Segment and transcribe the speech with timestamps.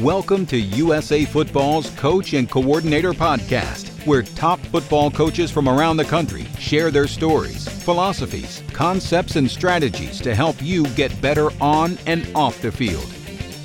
[0.00, 6.04] Welcome to USA Football's Coach and Coordinator Podcast, where top football coaches from around the
[6.04, 12.30] country share their stories, philosophies, concepts, and strategies to help you get better on and
[12.34, 13.10] off the field.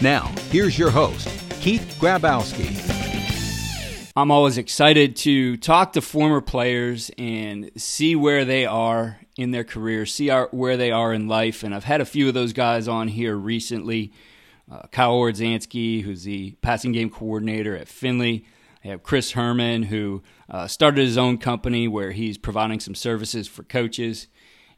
[0.01, 1.27] Now, here's your host,
[1.59, 2.79] Keith Grabowski.
[4.15, 9.65] I'm always excited to talk to former players and see where they are in their
[9.65, 11.61] career, see our, where they are in life.
[11.61, 14.13] And I've had a few of those guys on here recently
[14.71, 18.45] uh, Kyle Wardzansky, who's the passing game coordinator at Findlay.
[18.83, 23.47] I have Chris Herman, who uh, started his own company where he's providing some services
[23.47, 24.27] for coaches,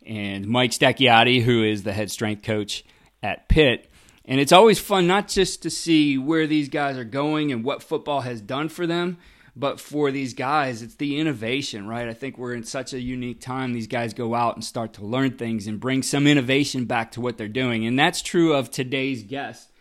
[0.05, 2.83] and Mike Stacchiotti, who is the head strength coach
[3.21, 3.89] at Pitt.
[4.25, 7.83] And it's always fun not just to see where these guys are going and what
[7.83, 9.17] football has done for them,
[9.55, 12.07] but for these guys, it's the innovation, right?
[12.07, 13.73] I think we're in such a unique time.
[13.73, 17.21] These guys go out and start to learn things and bring some innovation back to
[17.21, 17.85] what they're doing.
[17.85, 19.72] And that's true of today's guest.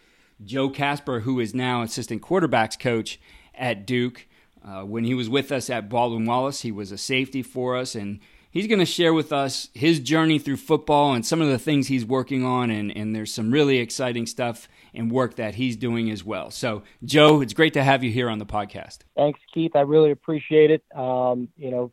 [0.45, 3.21] Joe Casper, who is now assistant quarterbacks coach
[3.55, 4.27] at Duke.
[4.65, 7.95] Uh, when he was with us at Baldwin Wallace, he was a safety for us,
[7.97, 8.21] and
[8.53, 11.89] he's going to share with us his journey through football and some of the things
[11.89, 12.71] he's working on.
[12.71, 16.51] And, and there's some really exciting stuff and work that he's doing as well.
[16.51, 18.99] So, Joe, it's great to have you here on the podcast.
[19.17, 19.75] Thanks, Keith.
[19.75, 20.85] I really appreciate it.
[20.95, 21.93] Um, you know,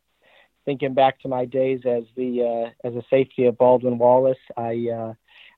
[0.64, 4.86] thinking back to my days as the uh, as a safety at Baldwin Wallace, I,
[4.94, 5.14] uh,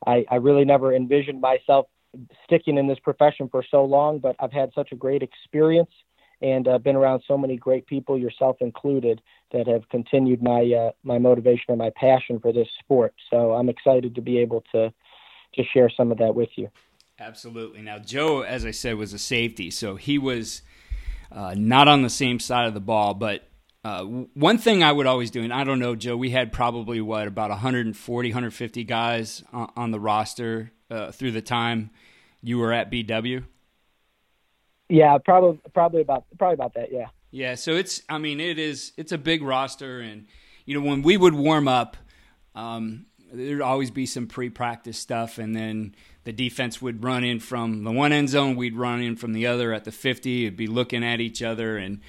[0.06, 1.86] I I really never envisioned myself
[2.44, 5.91] sticking in this profession for so long, but I've had such a great experience
[6.42, 10.91] and uh, been around so many great people, yourself included, that have continued my uh,
[11.04, 13.14] my motivation and my passion for this sport.
[13.30, 14.92] So I'm excited to be able to
[15.54, 16.69] to share some of that with you.
[17.19, 17.82] Absolutely.
[17.82, 20.62] Now, Joe, as I said, was a safety, so he was
[21.30, 23.14] uh, not on the same side of the ball.
[23.14, 23.47] But
[23.84, 27.00] uh, one thing I would always do, and I don't know, Joe, we had probably
[27.00, 31.90] what about 140, 150 guys on, on the roster uh, through the time
[32.42, 33.44] you were at BW?
[34.88, 36.92] Yeah, probably probably about probably about that.
[36.92, 37.06] Yeah.
[37.30, 37.54] Yeah.
[37.54, 40.26] So it's I mean it is it's a big roster, and
[40.66, 41.97] you know when we would warm up,
[42.54, 45.94] um, there'd always be some pre-practice stuff, and then
[46.25, 49.47] the defense would run in from the one end zone, we'd run in from the
[49.47, 50.44] other at the fifty.
[50.44, 52.00] It'd be looking at each other, and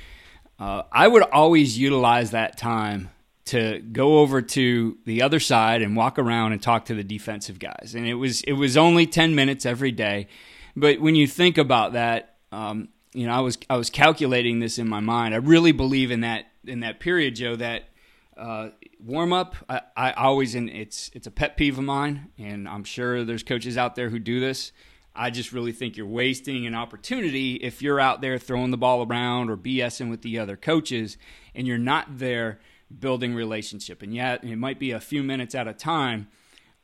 [0.60, 3.10] uh, I would always utilize that time
[3.46, 7.60] to go over to the other side and walk around and talk to the defensive
[7.60, 7.94] guys.
[7.96, 10.28] And it was it was only ten minutes every day,
[10.76, 14.80] but when you think about that, um, you know, I was I was calculating this
[14.80, 15.34] in my mind.
[15.34, 17.56] I really believe in that in that period, Joe.
[17.56, 17.90] That
[18.38, 22.68] uh, warm up, I, I always and it's it's a pet peeve of mine, and
[22.68, 24.72] I'm sure there's coaches out there who do this.
[25.16, 29.06] I just really think you're wasting an opportunity if you're out there throwing the ball
[29.06, 31.18] around or BSing with the other coaches,
[31.54, 32.60] and you're not there
[33.00, 34.02] building relationship.
[34.02, 36.28] And yet, it might be a few minutes at a time,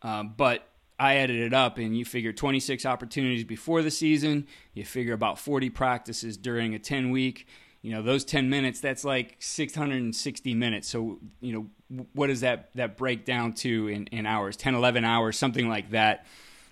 [0.01, 0.67] um, but
[0.99, 4.47] I added it up, and you figure 26 opportunities before the season.
[4.73, 7.47] You figure about 40 practices during a 10 week.
[7.81, 10.89] You know, those 10 minutes, that's like 660 minutes.
[10.89, 14.57] So, you know, what does that, that break down to in, in hours?
[14.57, 16.25] 10, 11 hours, something like that.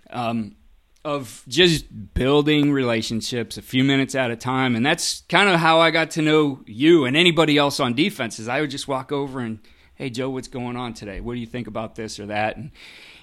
[0.09, 0.57] Um,
[1.05, 4.75] of just building relationships a few minutes at a time.
[4.75, 8.39] And that's kind of how I got to know you and anybody else on defense
[8.39, 9.59] is I would just walk over and,
[9.95, 11.21] hey, Joe, what's going on today?
[11.21, 12.57] What do you think about this or that?
[12.57, 12.71] And,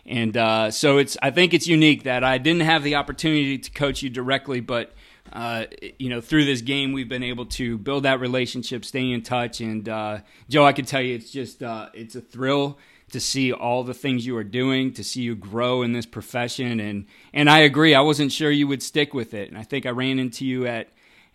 [0.06, 3.70] and uh, so it's I think it's unique that I didn't have the opportunity to
[3.70, 4.92] coach you directly, but
[5.32, 5.64] uh,
[5.98, 9.60] you know through this game we've been able to build that relationship, stay in touch,
[9.60, 10.18] and uh,
[10.48, 12.78] Joe, I can tell you it's just uh, it's a thrill
[13.14, 16.80] to see all the things you are doing, to see you grow in this profession.
[16.80, 17.94] And and I agree.
[17.94, 20.66] I wasn't sure you would stick with it, and I think I ran into you
[20.66, 20.88] at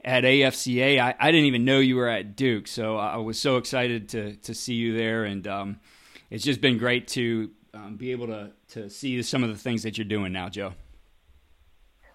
[0.03, 0.99] at AFCA.
[0.99, 4.35] I, I didn't even know you were at Duke, so I was so excited to
[4.35, 5.79] to see you there, and um,
[6.29, 9.83] it's just been great to um, be able to to see some of the things
[9.83, 10.73] that you're doing now, Joe.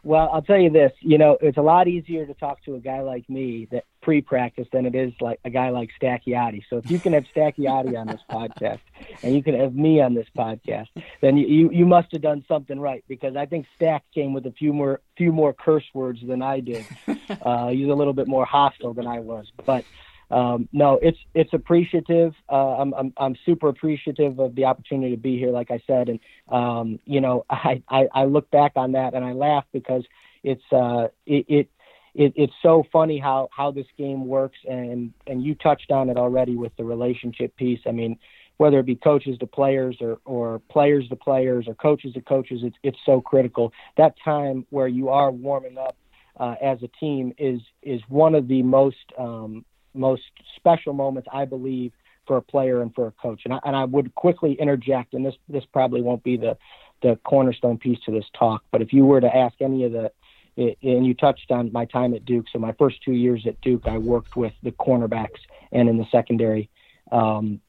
[0.02, 0.92] Well, I'll tell you this.
[1.00, 4.68] You know, it's a lot easier to talk to a guy like me that pre-practice
[4.70, 6.62] than it is like a guy like Stacchiotti.
[6.68, 8.80] So if you can have Stacchiotti on this podcast
[9.22, 10.88] and you can have me on this podcast,
[11.22, 14.44] then you, you, you must have done something right because I think Stack came with
[14.44, 16.84] a few more few more curse words than I did.
[17.40, 19.84] Uh, he's a little bit more hostile than I was, but
[20.30, 22.34] um, no, it's it's appreciative.
[22.50, 26.08] Uh, I'm, I'm I'm super appreciative of the opportunity to be here, like I said,
[26.08, 30.04] and um, you know, I, I I look back on that and I laugh because
[30.42, 31.70] it's uh it, it
[32.14, 36.16] it, it's so funny how how this game works and and you touched on it
[36.16, 38.18] already with the relationship piece i mean
[38.56, 42.60] whether it be coaches to players or or players to players or coaches to coaches
[42.62, 45.96] it's it's so critical that time where you are warming up
[46.38, 49.64] uh, as a team is is one of the most um,
[49.94, 50.22] most
[50.56, 51.92] special moments I believe
[52.26, 53.42] for a player and for a coach.
[53.44, 56.56] And I, and I would quickly interject, and this this probably won't be the
[57.02, 60.10] the cornerstone piece to this talk, but if you were to ask any of the
[60.56, 62.46] and you touched on my time at Duke.
[62.52, 65.40] So my first two years at Duke, I worked with the cornerbacks
[65.72, 66.70] and in the secondary,
[67.10, 67.60] um,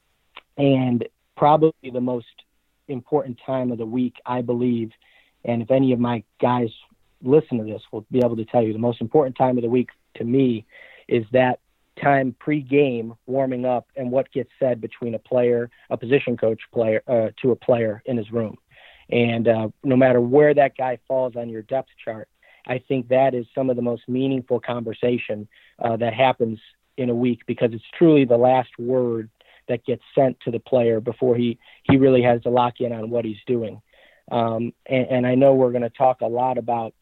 [0.56, 1.06] and
[1.36, 2.26] probably the most
[2.88, 4.92] important time of the week, I believe.
[5.44, 6.70] And if any of my guys
[7.22, 9.68] listen to this, will be able to tell you the most important time of the
[9.70, 10.64] week to me
[11.08, 11.60] is that
[12.00, 17.02] time pre-game warming up and what gets said between a player, a position coach player,
[17.08, 18.56] uh, to a player in his room.
[19.08, 22.28] And uh, no matter where that guy falls on your depth chart,
[22.66, 25.48] I think that is some of the most meaningful conversation
[25.78, 26.58] uh, that happens
[26.96, 29.30] in a week because it's truly the last word
[29.68, 33.10] that gets sent to the player before he he really has to lock in on
[33.10, 33.80] what he's doing.
[34.30, 36.94] Um, and, and I know we're going to talk a lot about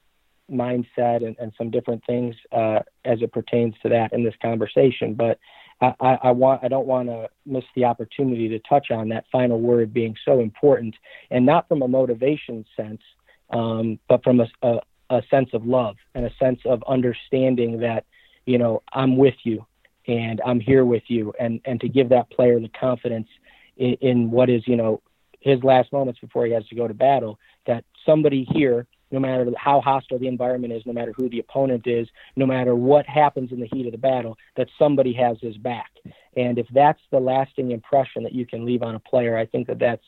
[0.51, 5.15] mindset and, and some different things uh, as it pertains to that in this conversation.
[5.15, 5.39] But
[5.81, 9.61] I, I, want I don't want to miss the opportunity to touch on that final
[9.61, 10.95] word being so important,
[11.31, 13.03] and not from a motivation sense,
[13.51, 14.79] um, but from a, a,
[15.15, 18.05] a sense of love and a sense of understanding that
[18.47, 19.67] you know I'm with you
[20.07, 23.29] and I'm here with you, and and to give that player the confidence
[23.77, 25.01] in, in what is you know
[25.41, 29.47] his last moments before he has to go to battle that somebody here no matter
[29.57, 33.53] how hostile the environment is, no matter who the opponent is, no matter what happens
[33.53, 35.93] in the heat of the battle, that somebody has his back.
[36.37, 39.69] And if that's the lasting impression that you can leave on a player, I think
[39.69, 40.05] that that's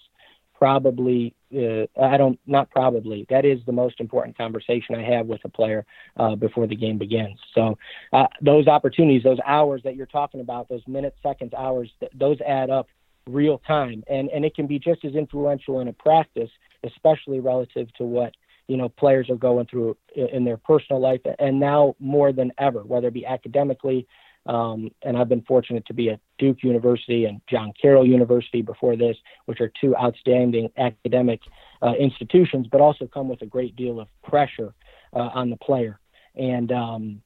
[0.58, 5.40] probably uh, I don't not probably that is the most important conversation I have with
[5.44, 5.84] a player
[6.16, 7.38] uh, before the game begins.
[7.54, 7.78] So
[8.12, 12.38] uh, those opportunities, those hours that you're talking about, those minutes, seconds, hours, th- those
[12.46, 12.88] add up
[13.26, 16.50] real time, and and it can be just as influential in a practice,
[16.84, 18.34] especially relative to what
[18.68, 22.80] you know players are going through in their personal life and now more than ever
[22.80, 24.06] whether it be academically
[24.46, 28.96] um, and I've been fortunate to be at Duke University and John Carroll University before
[28.96, 29.16] this,
[29.46, 31.40] which are two outstanding academic
[31.82, 34.74] uh, institutions, but also come with a great deal of pressure
[35.12, 35.98] uh, on the player.
[36.36, 37.22] And um,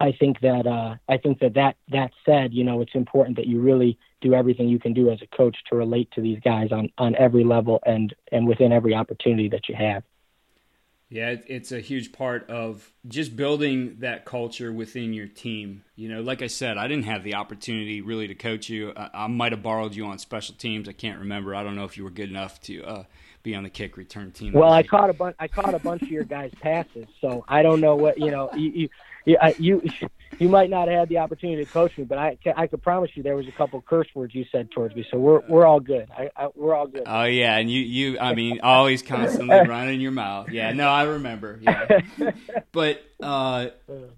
[0.00, 3.46] I think that uh, I think that that that said, you know, it's important that
[3.46, 6.72] you really do everything you can do as a coach to relate to these guys
[6.72, 10.02] on on every level and and within every opportunity that you have.
[11.14, 15.84] Yeah, it's a huge part of just building that culture within your team.
[15.94, 18.92] You know, like I said, I didn't have the opportunity really to coach you.
[18.96, 20.88] I, might have borrowed you on special teams.
[20.88, 21.54] I can't remember.
[21.54, 23.04] I don't know if you were good enough to uh,
[23.44, 24.54] be on the kick return team.
[24.54, 25.36] Well, I caught a bunch.
[25.38, 28.50] I caught a bunch of your guys' passes, so I don't know what you know.
[28.56, 28.88] You, you
[29.24, 29.88] yeah, you
[30.38, 33.10] you might not have had the opportunity to coach me, but I I could promise
[33.14, 35.80] you there was a couple curse words you said towards me, so we're we're all
[35.80, 36.08] good.
[36.10, 37.04] I, I we're all good.
[37.06, 40.50] Oh yeah, and you you I mean always constantly running your mouth.
[40.50, 41.58] Yeah, no, I remember.
[41.62, 42.00] Yeah,
[42.72, 43.68] but uh,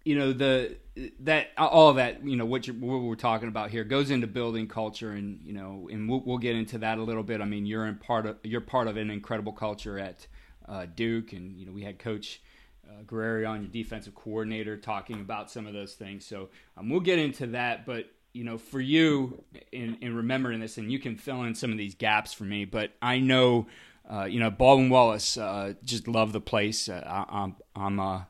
[0.04, 0.76] you know the
[1.20, 5.10] that all that you know what, what we're talking about here goes into building culture,
[5.10, 7.40] and you know, and we'll, we'll get into that a little bit.
[7.40, 10.26] I mean, you're in part of you're part of an incredible culture at
[10.68, 12.40] uh, Duke, and you know we had Coach
[12.88, 16.24] uh, Guerrieri on your defensive coordinator talking about some of those things.
[16.26, 17.86] So um, we'll get into that.
[17.86, 19.42] But you know, for you
[19.72, 22.66] in, in remembering this, and you can fill in some of these gaps for me.
[22.66, 23.66] But I know,
[24.10, 26.88] uh, you know, Baldwin Wallace uh, just love the place.
[26.88, 28.22] Uh, I, am I'm, I'm uh,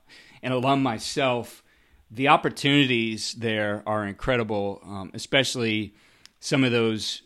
[0.42, 1.64] an alum myself.
[2.08, 5.94] The opportunities there are incredible, um, especially
[6.38, 7.22] some of those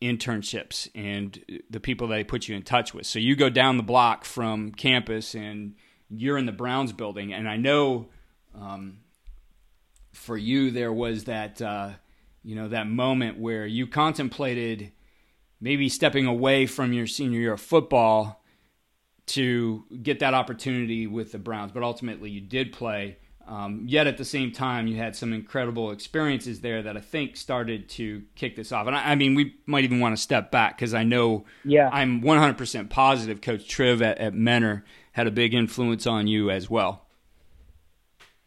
[0.00, 3.06] internships and the people they put you in touch with.
[3.06, 5.74] So you go down the block from campus and
[6.14, 8.08] you're in the Browns building, and I know
[8.54, 8.98] um,
[10.12, 11.90] for you there was that uh,
[12.42, 14.92] you know that moment where you contemplated
[15.60, 18.42] maybe stepping away from your senior year of football
[19.24, 23.16] to get that opportunity with the Browns, but ultimately you did play.
[23.46, 27.36] Um, yet at the same time, you had some incredible experiences there that I think
[27.36, 28.86] started to kick this off.
[28.86, 31.88] And I, I mean, we might even want to step back because I know yeah.
[31.92, 36.68] I'm 100% positive Coach Triv at, at Mentor had a big influence on you as
[36.68, 37.06] well.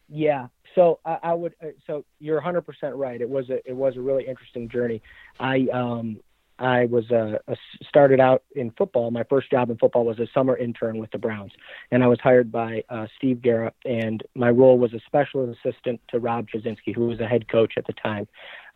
[0.09, 0.47] Yeah.
[0.75, 1.55] So I, I would.
[1.63, 3.19] Uh, so you're 100 percent right.
[3.19, 5.01] It was a it was a really interesting journey.
[5.39, 6.19] I um
[6.57, 7.55] I was uh, a,
[7.87, 9.11] started out in football.
[9.11, 11.51] My first job in football was a summer intern with the Browns,
[11.91, 13.73] and I was hired by uh, Steve Garrett.
[13.83, 17.73] And my role was a special assistant to Rob Chudzinski, who was a head coach
[17.77, 18.27] at the time.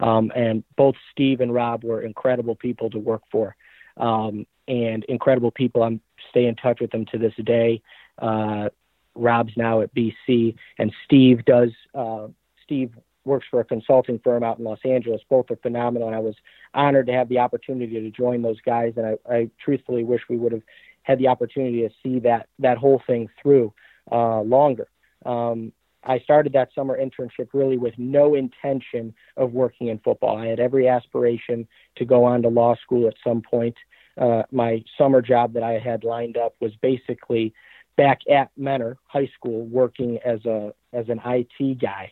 [0.01, 3.55] Um, and both Steve and Rob were incredible people to work for,
[3.97, 5.83] um, and incredible people.
[5.83, 7.81] I'm stay in touch with them to this day.
[8.17, 8.69] Uh,
[9.15, 11.71] Rob's now at BC, and Steve does.
[11.93, 12.27] Uh,
[12.63, 12.91] Steve
[13.25, 15.21] works for a consulting firm out in Los Angeles.
[15.29, 16.35] Both are phenomenal, and I was
[16.73, 18.93] honored to have the opportunity to join those guys.
[18.97, 20.63] And I, I truthfully wish we would have
[21.03, 23.73] had the opportunity to see that that whole thing through
[24.11, 24.87] uh, longer.
[25.25, 30.37] Um, I started that summer internship really with no intention of working in football.
[30.37, 31.67] I had every aspiration
[31.97, 33.75] to go on to law school at some point
[34.19, 37.53] uh, my summer job that I had lined up was basically
[37.95, 42.11] back at Mentor High School working as a as an IT guy.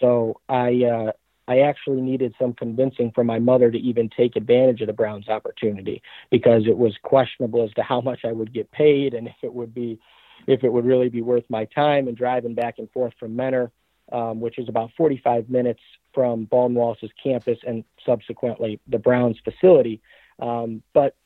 [0.00, 1.12] So I uh,
[1.48, 5.28] I actually needed some convincing from my mother to even take advantage of the Browns
[5.28, 9.36] opportunity because it was questionable as to how much I would get paid and if
[9.42, 9.98] it would be
[10.46, 13.72] if it would really be worth my time and driving back and forth from Mentor,
[14.12, 15.80] um, which is about 45 minutes
[16.12, 20.00] from Baldwin Wallace's campus and subsequently the Browns facility.
[20.38, 21.16] Um, but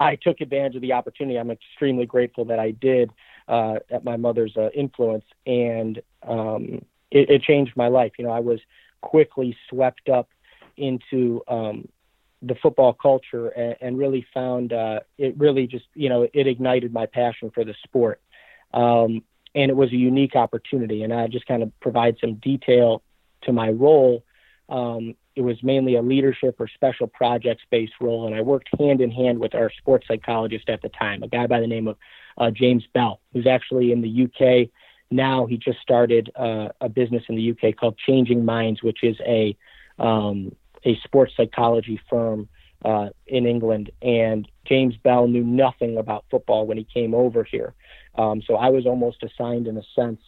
[0.00, 1.38] I took advantage of the opportunity.
[1.38, 3.10] I'm extremely grateful that I did
[3.46, 8.12] uh, at my mother's uh, influence, and um, it, it, changed my life.
[8.18, 8.60] You know, I was
[9.02, 10.30] quickly swept up
[10.78, 11.86] into um,
[12.40, 16.92] the football culture and, and really found uh, it really just you know it ignited
[16.92, 18.20] my passion for the sport.
[18.72, 19.22] Um,
[19.54, 23.02] and it was a unique opportunity, and I just kind of provide some detail
[23.42, 24.24] to my role.
[24.68, 29.00] Um, it was mainly a leadership or special projects based role, and I worked hand
[29.00, 31.96] in hand with our sports psychologist at the time, a guy by the name of
[32.36, 34.68] uh, James Bell, who's actually in the UK
[35.10, 35.46] now.
[35.46, 39.56] He just started uh, a business in the UK called Changing Minds, which is a
[39.98, 40.54] um,
[40.84, 42.46] a sports psychology firm
[42.84, 43.90] uh, in England.
[44.02, 47.72] And James Bell knew nothing about football when he came over here,
[48.16, 50.20] um, so I was almost assigned in a sense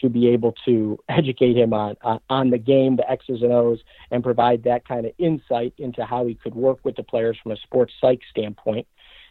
[0.00, 3.80] to be able to educate him on uh, on the game, the X's and O's,
[4.10, 7.52] and provide that kind of insight into how he could work with the players from
[7.52, 8.86] a sports psych standpoint.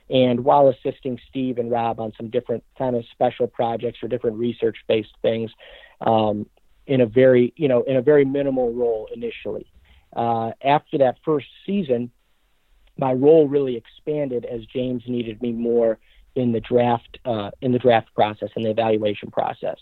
[0.10, 4.38] And while assisting Steve and Rob on some different kind of special projects or different
[4.38, 5.52] research based things,
[6.02, 6.46] um,
[6.88, 9.66] in a very you know in a very minimal role initially.
[10.16, 12.12] Uh, after that first season,
[12.98, 15.98] my role really expanded as James needed me more
[16.36, 19.78] in the draft uh, in the draft process and the evaluation process.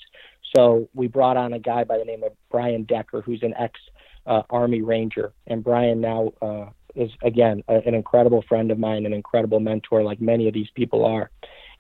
[0.56, 3.80] So we brought on a guy by the name of Brian Decker, who's an ex
[4.26, 6.66] uh, Army Ranger, and Brian now uh,
[6.96, 10.70] is again a, an incredible friend of mine, an incredible mentor, like many of these
[10.76, 11.32] people are.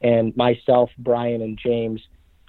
[0.01, 2.01] And myself, Brian, and James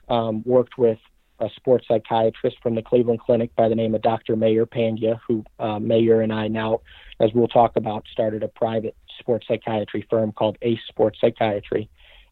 [0.09, 0.99] um, worked with
[1.41, 4.37] a sports psychiatrist from the Cleveland Clinic by the name of Dr.
[4.37, 6.81] Mayur Pandya, who uh, Mayur and I now,
[7.21, 11.91] as we'll talk about, started a private sports psychiatry firm called Ace Sports Psychiatry.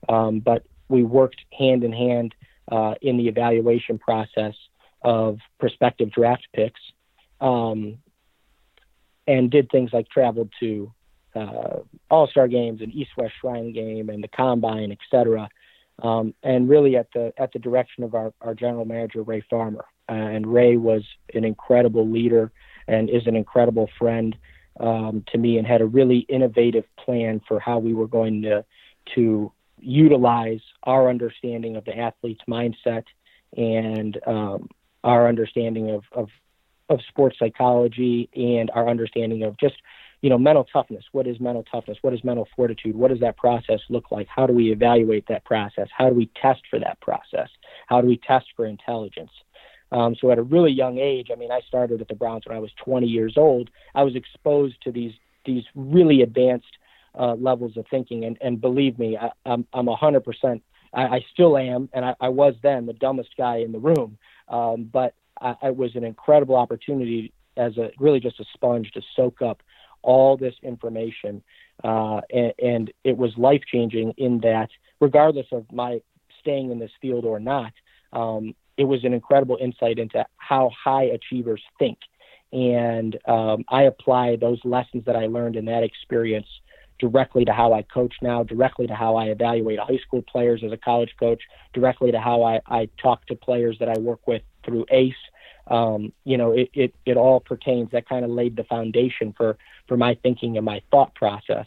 [0.08, 2.34] Um, but we worked hand in hand
[2.70, 4.54] uh, in the evaluation process
[5.02, 6.80] of prospective draft picks,
[7.40, 7.98] um,
[9.26, 10.92] and did things like traveled to
[11.34, 11.78] uh,
[12.10, 15.48] All Star games and East West Shrine game and the Combine, et cetera.
[16.02, 19.84] Um, and really at the at the direction of our, our general manager Ray Farmer.
[20.08, 22.50] Uh, and Ray was an incredible leader
[22.88, 24.36] and is an incredible friend
[24.80, 28.64] um, to me, and had a really innovative plan for how we were going to
[29.14, 33.04] to utilize our understanding of the athlete's mindset
[33.56, 34.68] and um,
[35.04, 36.28] our understanding of, of,
[36.88, 39.76] of sports psychology and our understanding of just
[40.20, 41.04] you know mental toughness.
[41.12, 41.98] What is mental toughness?
[42.02, 42.94] What is mental fortitude?
[42.94, 44.26] What does that process look like?
[44.28, 45.88] How do we evaluate that process?
[45.96, 47.48] How do we test for that process?
[47.86, 49.30] How do we test for intelligence?
[49.92, 52.56] Um, so at a really young age i mean i started at the browns when
[52.56, 53.70] i was 20 years old.
[53.94, 55.12] I was exposed to these
[55.44, 56.76] these really advanced
[57.18, 58.24] uh, levels of thinking.
[58.24, 60.62] And, and believe me, I, I'm I'm a hundred percent.
[60.92, 64.18] I still am, and I, I was then the dumbest guy in the room.
[64.48, 69.02] Um, but I, it was an incredible opportunity as a really just a sponge to
[69.14, 69.62] soak up
[70.02, 71.42] all this information,
[71.84, 76.00] uh, and, and it was life changing in that, regardless of my
[76.40, 77.72] staying in this field or not,
[78.12, 81.98] um, it was an incredible insight into how high achievers think.
[82.52, 86.48] And um, I apply those lessons that I learned in that experience
[87.00, 90.72] directly to how I coach now, directly to how I evaluate high school players as
[90.72, 91.42] a college coach,
[91.72, 95.14] directly to how I, I talk to players that I work with through ACE.
[95.66, 97.90] Um, you know, it, it, it all pertains.
[97.92, 99.56] That kind of laid the foundation for,
[99.88, 101.66] for my thinking and my thought process.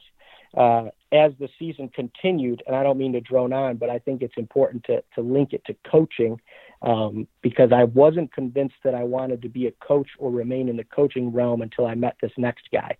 [0.56, 4.22] Uh, as the season continued, and I don't mean to drone on, but I think
[4.22, 6.40] it's important to, to link it to coaching
[6.84, 10.78] um, because I wasn't convinced that I wanted to be a coach or remain in
[10.78, 12.98] the coaching realm until I met this next guy.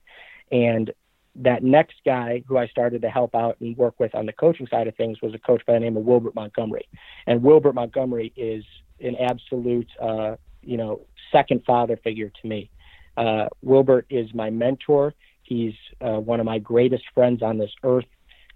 [0.52, 0.92] And
[1.36, 4.68] that next guy who I started to help out and work with on the coaching
[4.68, 6.88] side of things was a coach by the name of Wilbert Montgomery.
[7.26, 8.64] And Wilbert Montgomery is
[9.00, 12.70] an absolute, uh, you know, second father figure to me.
[13.18, 15.14] Uh, Wilbert is my mentor.
[15.42, 18.06] He's uh, one of my greatest friends on this earth.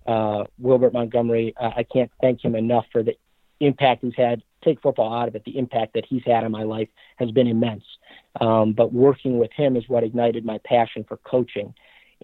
[0.05, 3.15] Uh, Wilbert Montgomery, uh, I can't thank him enough for the
[3.60, 4.41] impact he's had.
[4.63, 7.48] Take football out of it, the impact that he's had on my life has been
[7.48, 7.84] immense.
[8.39, 11.74] Um, but working with him is what ignited my passion for coaching.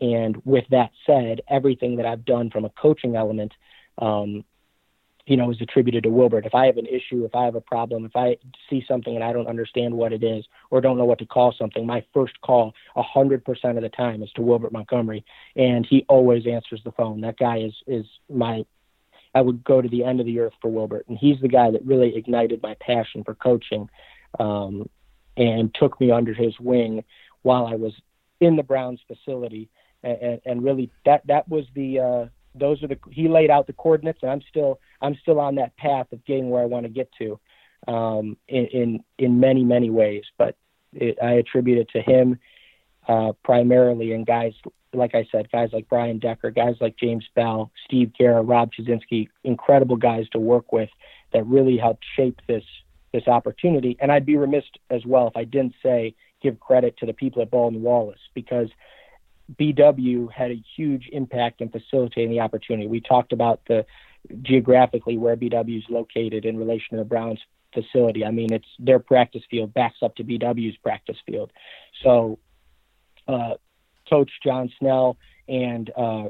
[0.01, 3.53] And with that said, everything that I've done from a coaching element,
[3.97, 4.43] um,
[5.25, 6.45] you know, is attributed to Wilbert.
[6.45, 8.37] If I have an issue, if I have a problem, if I
[8.69, 11.53] see something and I don't understand what it is or don't know what to call
[11.57, 15.23] something, my first call, a hundred percent of the time, is to Wilbert Montgomery,
[15.55, 17.21] and he always answers the phone.
[17.21, 18.65] That guy is is my
[19.35, 21.05] I would go to the end of the earth for Wilbert.
[21.07, 23.89] And he's the guy that really ignited my passion for coaching
[24.39, 24.89] um,
[25.37, 27.03] and took me under his wing
[27.41, 27.93] while I was
[28.39, 29.69] in the Browns facility.
[30.03, 33.73] And, and really, that that was the uh, those are the he laid out the
[33.73, 36.89] coordinates, and I'm still I'm still on that path of getting where I want to
[36.89, 37.39] get to
[37.87, 40.23] um, in, in in many many ways.
[40.37, 40.55] But
[40.93, 42.39] it, I attribute it to him
[43.07, 44.53] uh, primarily, and guys
[44.93, 49.27] like I said, guys like Brian Decker, guys like James Bell, Steve Guerra, Rob Chudzinski,
[49.43, 50.89] incredible guys to work with
[51.33, 52.63] that really helped shape this
[53.11, 53.95] this opportunity.
[53.99, 57.41] And I'd be remiss as well if I didn't say give credit to the people
[57.41, 58.69] at Baldwin Wallace because
[59.51, 62.87] BW had a huge impact in facilitating the opportunity.
[62.87, 63.85] We talked about the
[64.41, 67.39] geographically where BW is located in relation to the Browns
[67.73, 68.25] facility.
[68.25, 71.51] I mean, it's their practice field backs up to BW's practice field.
[72.03, 72.39] So,
[73.27, 73.55] uh,
[74.09, 76.25] Coach John Snell and uh,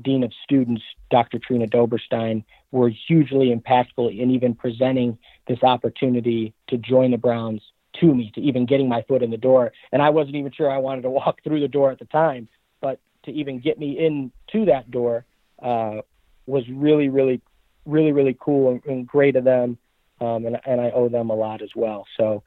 [0.00, 1.38] Dean of Students, Dr.
[1.38, 7.62] Trina Doberstein, were hugely impactful in even presenting this opportunity to join the Browns
[8.00, 9.72] to me, to even getting my foot in the door.
[9.92, 12.48] And I wasn't even sure I wanted to walk through the door at the time,
[12.80, 15.24] but to even get me in to that door
[15.62, 16.02] uh,
[16.46, 17.40] was really, really,
[17.84, 19.78] really, really cool and, and great of them.
[20.20, 22.06] Um, and, and I owe them a lot as well.
[22.16, 22.42] So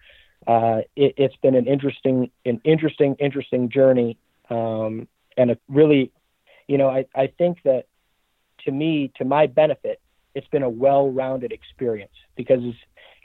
[0.47, 4.17] uh, it, has been an interesting, an interesting, interesting journey,
[4.49, 6.11] um, and a really,
[6.67, 7.85] you know, I, I think that
[8.65, 10.01] to me, to my benefit,
[10.33, 12.61] it's been a well-rounded experience because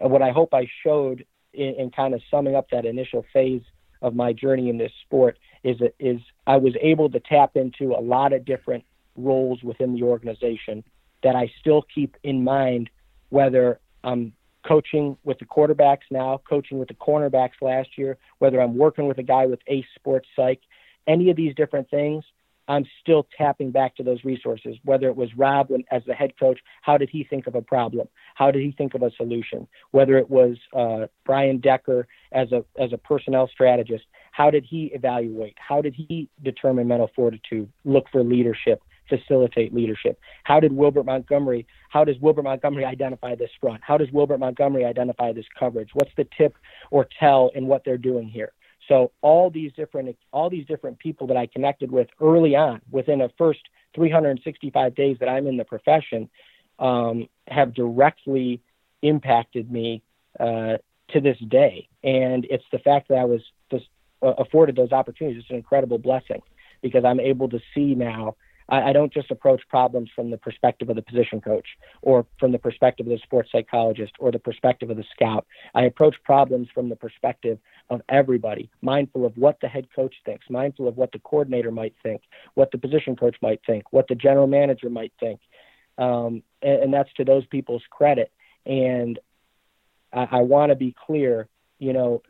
[0.00, 3.62] what I hope I showed in, in kind of summing up that initial phase
[4.02, 8.00] of my journey in this sport is is I was able to tap into a
[8.00, 8.84] lot of different
[9.16, 10.84] roles within the organization
[11.23, 12.90] that I still keep in mind
[13.30, 14.34] whether I'm
[14.66, 19.18] coaching with the quarterbacks now, coaching with the cornerbacks last year, whether I'm working with
[19.18, 20.61] a guy with Ace Sports Psych,
[21.06, 22.25] any of these different things,
[22.68, 24.76] I'm still tapping back to those resources.
[24.85, 27.62] Whether it was Rob when, as the head coach, how did he think of a
[27.62, 28.09] problem?
[28.35, 29.66] How did he think of a solution?
[29.90, 34.87] Whether it was uh, Brian Decker as a as a personnel strategist, how did he
[34.94, 35.56] evaluate?
[35.58, 37.71] How did he determine mental fortitude?
[37.84, 40.19] Look for leadership, facilitate leadership.
[40.45, 41.67] How did Wilbert Montgomery?
[41.91, 43.80] How does Wilbert Montgomery identify this front?
[43.84, 45.91] How does Wilbert Montgomery identify this coverage?
[45.93, 46.56] What's the tip
[46.91, 48.52] or tell in what they're doing here?
[48.88, 53.20] So all these different all these different people that I connected with early on, within
[53.20, 53.60] the first
[53.94, 56.28] 365 days that I'm in the profession,
[56.78, 58.60] um, have directly
[59.02, 60.02] impacted me
[60.38, 60.78] uh,
[61.10, 61.88] to this day.
[62.02, 63.86] And it's the fact that I was just,
[64.23, 65.40] uh, afforded those opportunities.
[65.40, 66.42] It's an incredible blessing
[66.82, 68.36] because I'm able to see now
[68.68, 71.66] I, I don't just approach problems from the perspective of the position coach
[72.02, 75.46] or from the perspective of the sports psychologist or the perspective of the scout.
[75.74, 77.58] I approach problems from the perspective
[77.90, 81.94] of everybody, mindful of what the head coach thinks, mindful of what the coordinator might
[82.02, 82.22] think,
[82.54, 85.40] what the position coach might think, what the general manager might think.
[85.98, 88.32] Um, and, and that's to those people's credit.
[88.66, 89.18] And
[90.12, 91.48] I, I want to be clear
[91.78, 92.22] you know,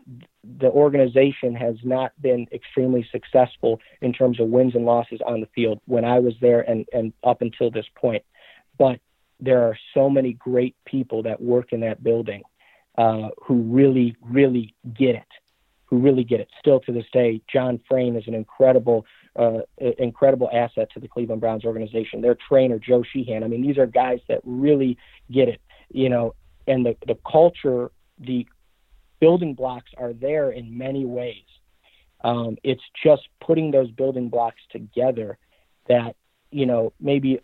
[0.58, 5.48] the organization has not been extremely successful in terms of wins and losses on the
[5.54, 8.22] field when I was there and, and up until this point.
[8.78, 9.00] But
[9.40, 12.42] there are so many great people that work in that building
[12.96, 15.28] uh, who really, really get it,
[15.86, 16.48] who really get it.
[16.58, 19.04] Still to this day, John Frame is an incredible,
[19.36, 19.60] uh,
[19.98, 22.20] incredible asset to the Cleveland Browns organization.
[22.20, 23.42] Their trainer, Joe Sheehan.
[23.42, 24.96] I mean, these are guys that really
[25.30, 26.34] get it, you know,
[26.66, 28.46] and the, the culture, the
[29.24, 31.48] building blocks are there in many ways.
[32.22, 35.38] Um, it's just putting those building blocks together
[35.88, 36.14] that
[36.50, 37.40] you know maybe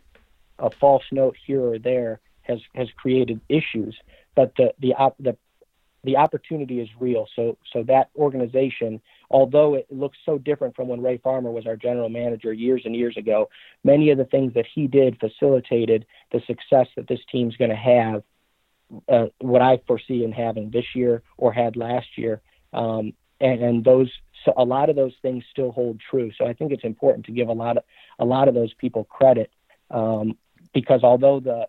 [0.59, 3.97] a false note here or there has has created issues,
[4.35, 5.35] but the the the
[6.05, 7.27] the opportunity is real.
[7.35, 11.77] So so that organization, although it looks so different from when Ray Farmer was our
[11.77, 13.49] general manager years and years ago,
[13.85, 17.85] many of the things that he did facilitated the success that this team's going to
[17.95, 18.23] have
[19.09, 22.40] uh, what I foresee in having this year or had last year.
[22.72, 24.11] Um, and, and those,
[24.44, 26.31] so a lot of those things still hold true.
[26.37, 27.85] So I think it's important to give a lot of,
[28.18, 29.50] a lot of those people credit
[29.90, 30.37] um,
[30.72, 31.68] because although the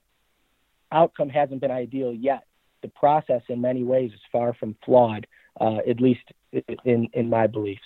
[0.92, 2.46] outcome hasn't been ideal yet,
[2.82, 5.28] the process in many ways is far from flawed,
[5.60, 6.24] uh, at least
[6.84, 7.82] in, in my beliefs.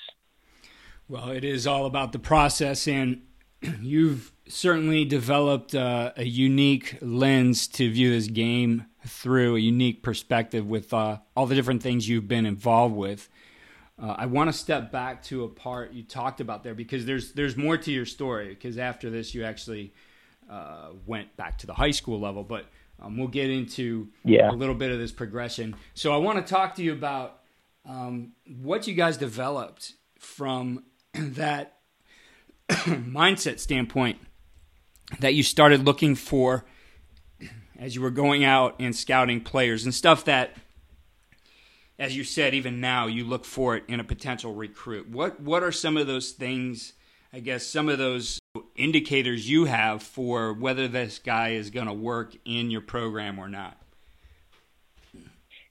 [1.07, 3.21] Well, it is all about the process, and
[3.81, 10.65] you've certainly developed uh, a unique lens to view this game through a unique perspective
[10.65, 13.29] with uh, all the different things you've been involved with.
[14.01, 17.31] Uh, I want to step back to a part you talked about there because there's
[17.31, 18.49] there's more to your story.
[18.49, 19.93] Because after this, you actually
[20.49, 22.65] uh, went back to the high school level, but
[23.01, 24.51] um, we'll get into yeah.
[24.51, 25.75] a little bit of this progression.
[25.93, 27.39] So I want to talk to you about
[27.85, 31.74] um, what you guys developed from that
[32.69, 34.17] mindset standpoint
[35.19, 36.65] that you started looking for
[37.77, 40.55] as you were going out and scouting players and stuff that,
[41.99, 45.09] as you said, even now you look for it in a potential recruit?
[45.09, 46.93] What what are some of those things?
[47.31, 48.39] I guess some of those
[48.75, 53.49] indicators you have for whether this guy is going to work in your program or
[53.49, 53.77] not.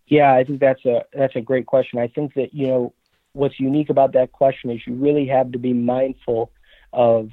[0.06, 1.98] Yeah, I think that's a that's a great question.
[1.98, 2.92] I think that you know
[3.32, 6.50] what's unique about that question is you really have to be mindful
[6.94, 7.30] of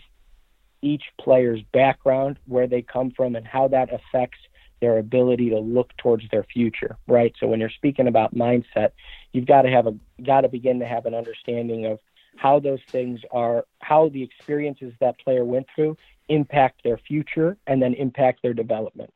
[0.82, 4.40] each player's background, where they come from, and how that affects
[4.82, 7.34] their ability to look towards their future, right?
[7.40, 8.92] So when you're speaking about mindset,
[9.32, 12.00] you've got to have a got to begin to have an understanding of
[12.36, 15.98] how those things are, how the experiences that player went through
[16.30, 19.14] impact their future and then impact their development.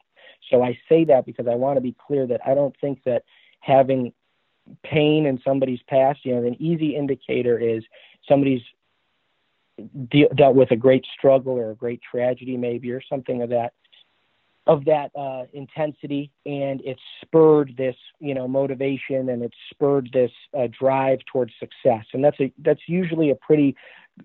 [0.52, 3.24] So I say that because I want to be clear that I don't think that
[3.62, 4.14] having
[4.84, 7.84] pain in somebody's past, you know, an easy indicator is
[8.28, 8.62] somebody's
[10.10, 13.74] de- dealt with a great struggle or a great tragedy, maybe, or something of that
[14.68, 20.32] of that uh, intensity, and it's spurred this, you know, motivation, and it's spurred this
[20.58, 22.04] uh, drive towards success.
[22.14, 23.76] And that's a that's usually a pretty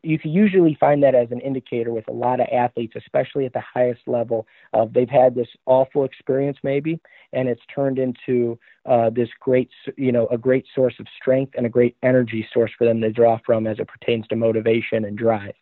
[0.03, 3.53] you can usually find that as an indicator with a lot of athletes, especially at
[3.53, 4.46] the highest level.
[4.72, 7.00] Of they've had this awful experience maybe,
[7.33, 11.66] and it's turned into uh, this great, you know, a great source of strength and
[11.66, 15.18] a great energy source for them to draw from as it pertains to motivation and
[15.18, 15.55] drive.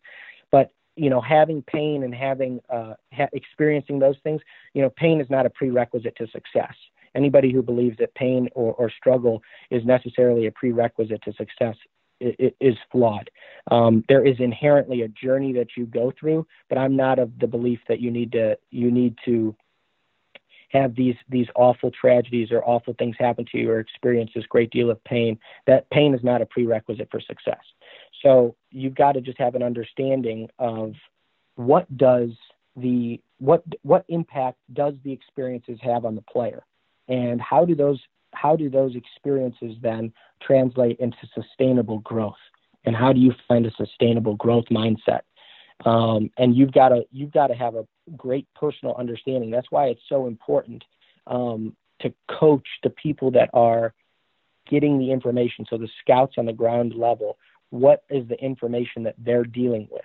[0.50, 4.42] But you know, having pain and having uh, ha- experiencing those things,
[4.74, 6.74] you know, pain is not a prerequisite to success.
[7.14, 11.76] Anybody who believes that pain or, or struggle is necessarily a prerequisite to success
[12.20, 13.30] is flawed.
[13.70, 17.46] Um, there is inherently a journey that you go through, but I'm not of the
[17.46, 19.54] belief that you need to you need to
[20.70, 24.70] have these these awful tragedies or awful things happen to you or experience this great
[24.70, 25.38] deal of pain.
[25.66, 27.62] That pain is not a prerequisite for success.
[28.22, 30.94] So you've got to just have an understanding of
[31.56, 32.30] what does
[32.76, 36.64] the what what impact does the experiences have on the player,
[37.08, 38.00] and how do those
[38.34, 40.12] how do those experiences then
[40.42, 42.34] translate into sustainable growth?
[42.84, 45.20] And how do you find a sustainable growth mindset?
[45.84, 47.86] Um, and you've got to you've got to have a
[48.16, 49.50] great personal understanding.
[49.50, 50.84] That's why it's so important
[51.26, 53.94] um, to coach the people that are
[54.68, 55.64] getting the information.
[55.68, 57.38] So the scouts on the ground level,
[57.70, 60.02] what is the information that they're dealing with?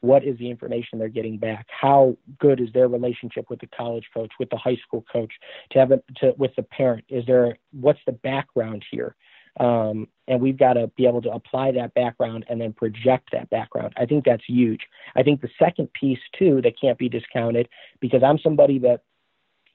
[0.00, 1.66] What is the information they're getting back?
[1.68, 5.32] How good is their relationship with the college coach with the high school coach
[5.70, 7.04] to have it to with the parent?
[7.08, 9.16] Is there what's the background here?
[9.58, 13.50] Um, and we've got to be able to apply that background and then project that
[13.50, 13.92] background.
[13.96, 14.82] I think that's huge.
[15.16, 17.68] I think the second piece too that can't be discounted
[18.00, 19.02] because i'm somebody that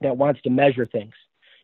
[0.02, 1.14] that wants to measure things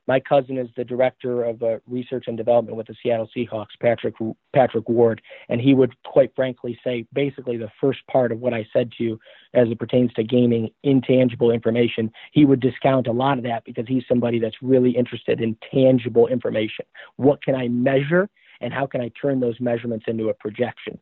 [0.10, 4.15] my cousin is the director of uh, research and development with the Seattle Seahawks, Patrick
[4.56, 8.67] Patrick Ward, and he would quite frankly say basically the first part of what I
[8.74, 9.19] said to you
[9.54, 12.12] as it pertains to gaining intangible information.
[12.32, 16.26] He would discount a lot of that because he's somebody that's really interested in tangible
[16.26, 16.86] information.
[17.17, 18.30] What can I measure,
[18.62, 20.98] and how can I turn those measurements into a projection?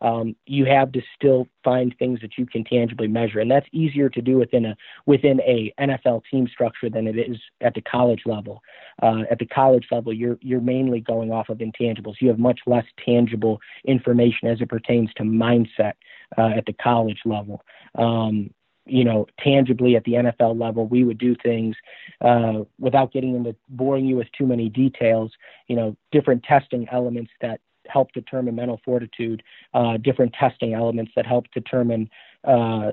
[0.00, 4.08] Um, you have to still find things that you can tangibly measure, and that's easier
[4.08, 8.22] to do within a within a NFL team structure than it is at the college
[8.24, 8.62] level.
[9.02, 12.14] Uh, at the college level, you're you're mainly going off of intangibles.
[12.20, 15.94] You have much less tangible information as it pertains to mindset
[16.36, 17.62] uh, at the college level.
[17.96, 18.50] Um,
[18.86, 21.76] you know, tangibly at the NFL level, we would do things
[22.22, 25.32] uh, without getting into boring you with too many details.
[25.66, 29.42] You know, different testing elements that help determine mental fortitude,
[29.74, 32.08] uh, different testing elements that help determine,
[32.44, 32.90] uh,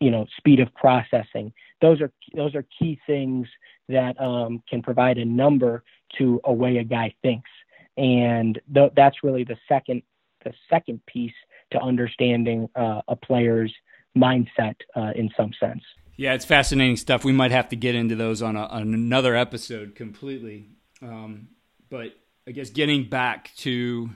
[0.00, 1.52] you know, speed of processing.
[1.80, 3.48] Those are those are key things
[3.88, 5.84] that um, can provide a number
[6.18, 7.50] to a way a guy thinks,
[7.96, 10.02] and th- that's really the second
[10.44, 11.34] the second piece
[11.72, 13.72] to understanding uh, a player's
[14.16, 15.82] mindset uh, in some sense.
[16.16, 17.24] Yeah, it's fascinating stuff.
[17.24, 20.70] We might have to get into those on, a, on another episode completely.
[21.02, 21.48] Um,
[21.90, 22.16] but
[22.48, 24.10] I guess getting back to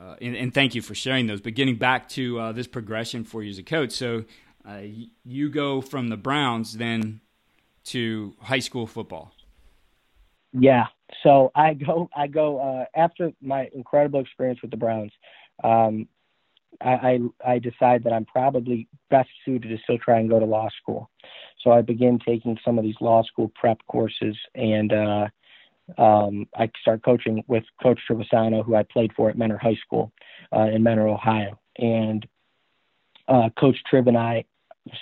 [0.00, 1.40] uh, and, and, thank you for sharing those.
[1.40, 4.24] But getting back to uh, this progression for you as a coach, so
[4.66, 4.80] uh,
[5.24, 7.20] you go from the Browns then
[7.84, 9.32] to high school football.
[10.52, 10.86] Yeah.
[11.22, 15.12] So I go, I go uh, after my incredible experience with the Browns.
[15.62, 16.08] Um,
[16.80, 17.18] I, I,
[17.52, 21.10] I decide that I'm probably best suited to still try and go to law school.
[21.62, 25.28] So I begin taking some of these law school prep courses and uh,
[25.98, 30.12] um, I started coaching with Coach Trivisonno, who I played for at Mentor High School
[30.54, 31.58] uh, in Mentor, Ohio.
[31.78, 32.26] And
[33.28, 34.44] uh, Coach Triv and I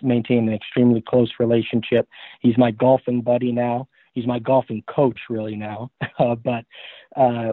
[0.02, 2.08] maintain an extremely close relationship.
[2.40, 3.88] He's my golfing buddy now.
[4.12, 5.90] He's my golfing coach, really now.
[6.18, 6.64] uh, but
[7.16, 7.52] uh,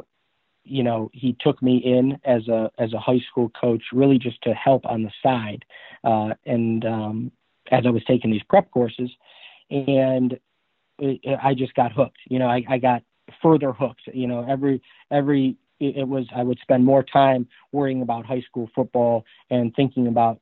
[0.63, 4.41] you know, he took me in as a as a high school coach, really just
[4.43, 5.63] to help on the side.
[6.03, 7.31] Uh, and um,
[7.71, 9.09] as I was taking these prep courses,
[9.69, 10.37] and
[10.99, 12.17] I just got hooked.
[12.29, 13.03] You know, I, I got
[13.41, 14.01] further hooked.
[14.13, 18.69] You know, every every it was I would spend more time worrying about high school
[18.73, 20.39] football and thinking about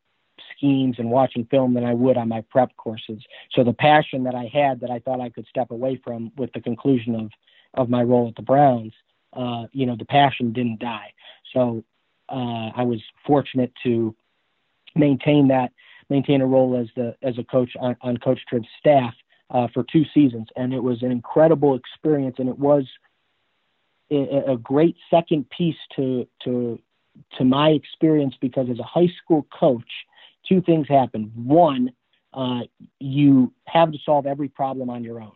[0.55, 3.21] schemes and watching film than I would on my prep courses.
[3.51, 6.51] So the passion that I had that I thought I could step away from with
[6.53, 7.31] the conclusion of
[7.73, 8.93] of my role at the Browns,
[9.33, 11.11] uh, you know, the passion didn't die.
[11.53, 11.83] So
[12.29, 14.15] uh, I was fortunate to
[14.95, 15.71] maintain that
[16.09, 19.13] maintain a role as the as a coach on, on Coach Triv's staff
[19.49, 22.85] uh, for two seasons, and it was an incredible experience, and it was
[24.11, 26.79] a, great second piece to to
[27.37, 29.89] to my experience because as a high school coach,
[30.47, 31.31] two things happen.
[31.35, 31.91] One,
[32.33, 32.61] uh,
[32.99, 35.31] you have to solve every problem on your own.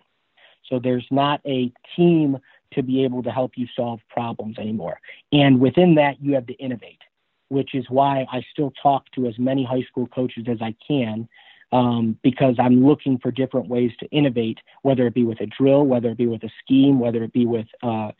[0.69, 2.37] So there's not a team
[2.73, 4.99] to be able to help you solve problems anymore.
[5.31, 7.01] And within that, you have to innovate,
[7.47, 11.27] which is why I still talk to as many high school coaches as I can
[11.71, 15.85] um, because I'm looking for different ways to innovate, whether it be with a drill,
[15.85, 18.11] whether it be with a scheme, whether it be with uh,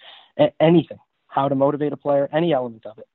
[0.59, 3.07] anything, how to motivate a player, any element of it.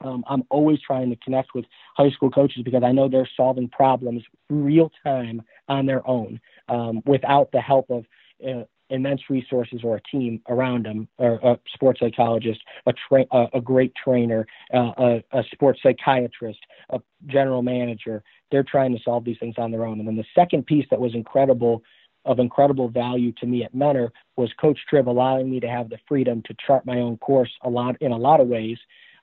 [0.00, 1.64] Um, I'm always trying to connect with
[1.96, 7.02] high school coaches because I know they're solving problems real time on their own um,
[7.06, 8.04] without the help of
[8.44, 13.46] uh, immense resources or a team around them, or a sports psychologist, a, tra- a,
[13.54, 18.22] a great trainer, uh, a, a sports psychiatrist, a general manager.
[18.50, 19.98] They're trying to solve these things on their own.
[19.98, 21.82] And then the second piece that was incredible
[22.24, 25.98] of incredible value to me at Mentor was Coach Triv allowing me to have the
[26.06, 28.78] freedom to chart my own course a lot in a lot of ways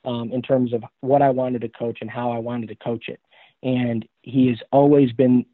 [0.05, 3.05] um, in terms of what I wanted to coach and how I wanted to coach
[3.08, 3.21] it.
[3.63, 5.45] And he has always been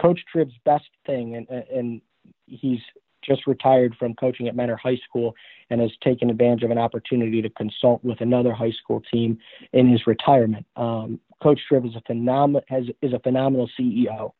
[0.00, 2.00] Coach Triv's best thing, and and
[2.46, 2.80] he's
[3.26, 5.34] just retired from coaching at Mentor High School
[5.70, 9.38] and has taken advantage of an opportunity to consult with another high school team
[9.72, 10.66] in his retirement.
[10.76, 14.32] Um, Coach Triv is a phenomenal has is a phenomenal CEO.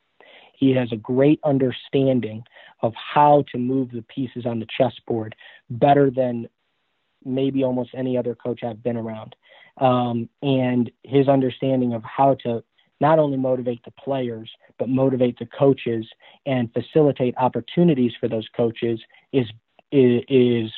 [0.54, 2.42] He has a great understanding
[2.82, 5.34] of how to move the pieces on the chessboard
[5.68, 6.48] better than
[7.24, 9.36] maybe almost any other coach I've been around.
[9.78, 12.64] Um, and his understanding of how to
[13.00, 16.06] not only motivate the players, but motivate the coaches
[16.46, 19.00] and facilitate opportunities for those coaches
[19.32, 19.46] is
[19.92, 20.70] is, is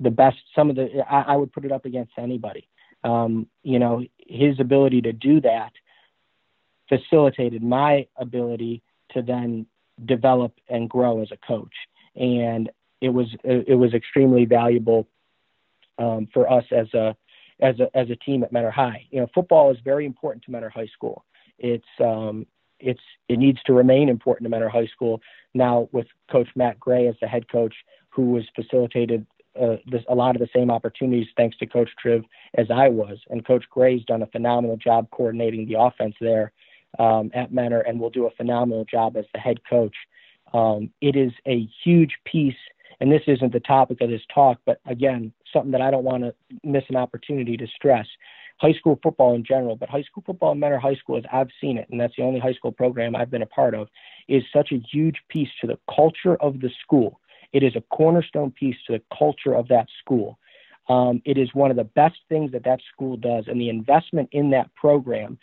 [0.00, 0.36] the best.
[0.54, 2.68] Some of the I, I, would put it up against anybody.
[3.04, 5.72] Um, you know, his ability to do that
[6.88, 9.66] facilitated my ability to then
[10.04, 11.74] develop and grow as a coach,
[12.16, 12.70] and
[13.00, 15.08] it was it was extremely valuable
[15.98, 17.16] um, for us as a
[17.60, 19.06] as a as a team at Mentor High.
[19.10, 21.24] You know, football is very important to Mentor High School.
[21.58, 22.46] It's um,
[22.80, 25.20] it's it needs to remain important to Mentor High School
[25.54, 27.74] now with Coach Matt Gray as the head coach,
[28.10, 29.26] who has facilitated
[29.60, 33.18] uh, this, a lot of the same opportunities thanks to Coach Triv as I was.
[33.30, 36.52] And Coach Gray's done a phenomenal job coordinating the offense there
[36.98, 39.94] um, at Mentor, and will do a phenomenal job as the head coach.
[40.54, 42.54] Um, it is a huge piece
[43.00, 46.24] and this isn't the topic of this talk, but again, something that I don't want
[46.24, 48.06] to miss an opportunity to stress.
[48.60, 51.50] High school football in general, but high school football in Mentor High School, as I've
[51.60, 53.88] seen it, and that's the only high school program I've been a part of,
[54.26, 57.20] is such a huge piece to the culture of the school.
[57.52, 60.38] It is a cornerstone piece to the culture of that school.
[60.88, 64.28] Um, it is one of the best things that that school does, and the investment
[64.32, 65.38] in that program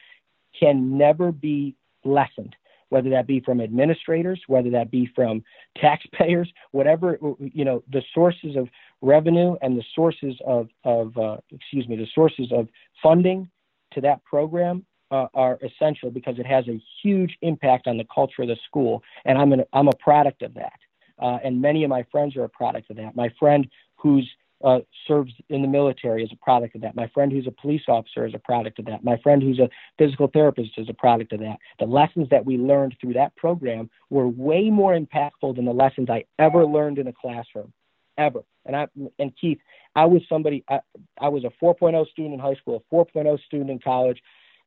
[0.60, 2.56] can never be lessened
[2.90, 5.44] whether that be from administrators, whether that be from
[5.78, 8.68] taxpayers, whatever you know, the sources of
[9.02, 12.68] revenue and the sources of of uh, excuse me, the sources of
[13.02, 13.50] funding
[13.94, 18.42] to that program uh, are essential because it has a huge impact on the culture
[18.42, 20.80] of the school, and I'm an, I'm a product of that.
[21.18, 23.16] Uh, and many of my friends are a product of that.
[23.16, 24.30] My friend who's
[24.64, 26.96] uh, serves in the military as a product of that.
[26.96, 29.04] My friend who's a police officer is a product of that.
[29.04, 31.58] My friend who's a physical therapist is a product of that.
[31.80, 36.10] The lessons that we learned through that program were way more impactful than the lessons
[36.10, 37.74] I ever learned in a classroom,
[38.18, 38.44] ever.
[38.66, 38.88] And I
[39.20, 39.60] and Keith,
[39.96, 40.64] I was somebody.
[40.70, 40.80] I,
[41.20, 44.22] I was a 4.0 student in high school, a 4.0 student in college.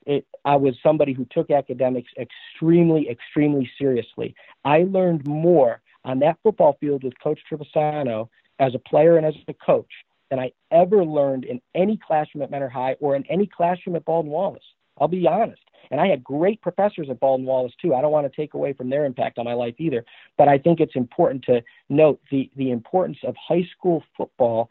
[0.07, 4.35] It, I was somebody who took academics extremely, extremely seriously.
[4.65, 9.35] I learned more on that football field with Coach Trivisonno as a player and as
[9.47, 9.91] a coach
[10.31, 14.05] than I ever learned in any classroom at Mentor High or in any classroom at
[14.05, 14.63] Baldwin Wallace.
[15.01, 15.63] I'll be honest.
[15.91, 17.95] And I had great professors at Baldwin Wallace too.
[17.95, 20.05] I don't want to take away from their impact on my life either.
[20.37, 24.69] But I think it's important to note the, the importance of high school football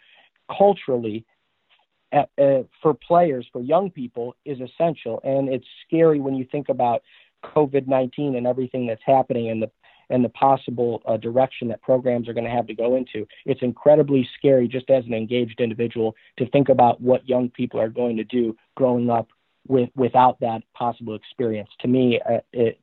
[0.55, 1.25] culturally
[2.11, 5.19] at, uh, for players, for young people, is essential.
[5.23, 7.01] And it's scary when you think about
[7.43, 9.71] COVID 19 and everything that's happening and the
[10.09, 13.27] and the possible uh, direction that programs are going to have to go into.
[13.45, 17.89] It's incredibly scary, just as an engaged individual, to think about what young people are
[17.89, 19.27] going to do growing up
[19.67, 21.69] with without that possible experience.
[21.81, 22.79] To me, uh, it,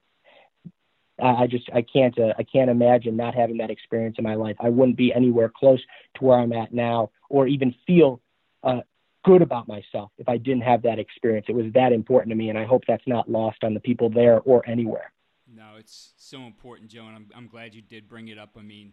[1.22, 4.56] I, just I can't uh, I can't imagine not having that experience in my life.
[4.60, 5.80] I wouldn't be anywhere close
[6.16, 8.20] to where I'm at now, or even feel
[8.62, 8.80] uh,
[9.24, 11.46] good about myself if I didn't have that experience.
[11.48, 14.10] It was that important to me, and I hope that's not lost on the people
[14.10, 15.12] there or anywhere.
[15.52, 18.56] No, it's so important, Joe, and I'm I'm glad you did bring it up.
[18.58, 18.92] I mean,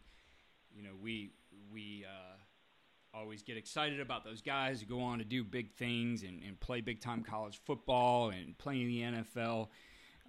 [0.75, 1.31] you know, we
[1.71, 6.23] we uh, always get excited about those guys who go on to do big things
[6.23, 9.67] and, and play big time college football and play in the NFL.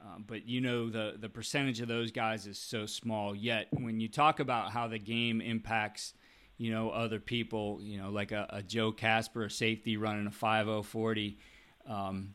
[0.04, 3.36] Um, but you know the the percentage of those guys is so small.
[3.36, 6.14] Yet when you talk about how the game impacts,
[6.56, 10.32] you know, other people, you know, like a, a Joe Casper, a safety running a
[10.32, 11.38] five oh forty,
[11.86, 12.34] um,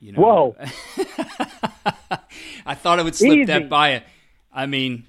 [0.00, 0.20] you know.
[0.20, 0.56] Whoa!
[2.66, 3.44] I thought I would slip Easy.
[3.44, 4.04] that by it.
[4.52, 5.06] I mean,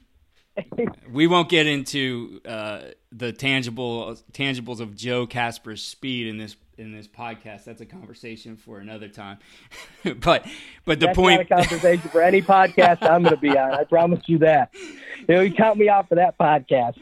[1.11, 6.91] we won't get into uh, the tangible tangibles of Joe Casper's speed in this in
[6.91, 7.63] this podcast.
[7.65, 9.39] That's a conversation for another time.
[10.03, 10.45] but
[10.85, 13.73] but the That's point not a conversation for any podcast I'm going to be on.
[13.73, 14.73] I promise you that.
[14.73, 16.97] You, know, you count me out for that podcast.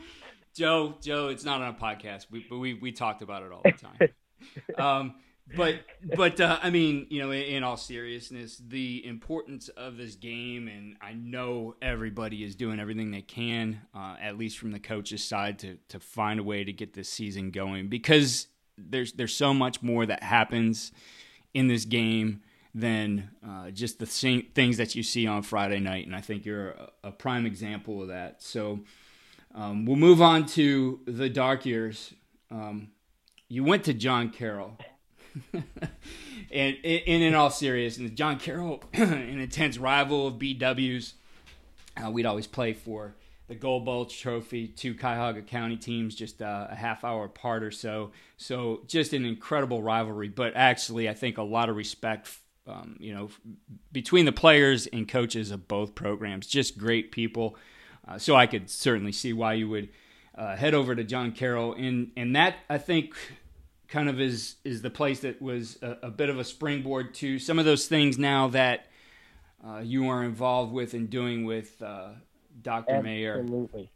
[0.55, 2.27] Joe, Joe, it's not on a podcast.
[2.29, 4.77] We but we we talked about it all the time.
[4.77, 5.15] um,
[5.55, 5.81] but
[6.15, 10.67] but uh, I mean, you know, in, in, all seriousness, the importance of this game,
[10.67, 15.23] and I know everybody is doing everything they can, uh, at least from the coaches'
[15.23, 19.53] side, to to find a way to get this season going because there's there's so
[19.53, 20.91] much more that happens
[21.53, 22.41] in this game
[22.73, 26.45] than uh, just the same things that you see on Friday night, and I think
[26.45, 28.41] you're a, a prime example of that.
[28.41, 28.79] So.
[29.53, 32.13] Um, we'll move on to the dark years.
[32.49, 32.91] Um,
[33.49, 34.77] you went to John Carroll.
[35.53, 35.63] and,
[36.51, 41.13] and, in all seriousness, John Carroll, an intense rival of BW's,
[42.03, 43.15] uh, we'd always play for
[43.47, 47.71] the Gold Bowl Trophy, two Cuyahoga County teams, just uh, a half hour apart or
[47.71, 48.11] so.
[48.37, 50.29] So just an incredible rivalry.
[50.29, 52.29] But actually, I think a lot of respect,
[52.65, 53.29] um, you know,
[53.91, 56.47] between the players and coaches of both programs.
[56.47, 57.57] Just great people.
[58.07, 59.89] Uh, so I could certainly see why you would
[60.33, 63.15] uh, head over to John Carroll, and and that I think
[63.91, 67.37] kind of is is the place that was a, a bit of a springboard to
[67.37, 68.87] some of those things now that
[69.65, 72.09] uh, you are involved with and doing with uh,
[72.61, 73.01] Dr.
[73.03, 73.39] Mayur.
[73.41, 73.91] Absolutely,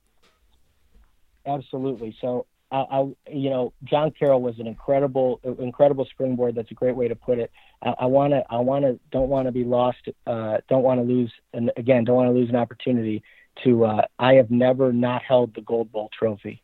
[1.47, 2.15] absolutely.
[2.21, 2.45] So.
[2.71, 2.99] I, I,
[3.31, 6.55] you know, John Carroll was an incredible, incredible springboard.
[6.55, 7.51] That's a great way to put it.
[7.83, 11.03] I want to, I want to, don't want to be lost, uh, don't want to
[11.03, 13.23] lose, and again, don't want to lose an opportunity
[13.63, 16.61] to uh, I have never not held the Gold Bowl trophy.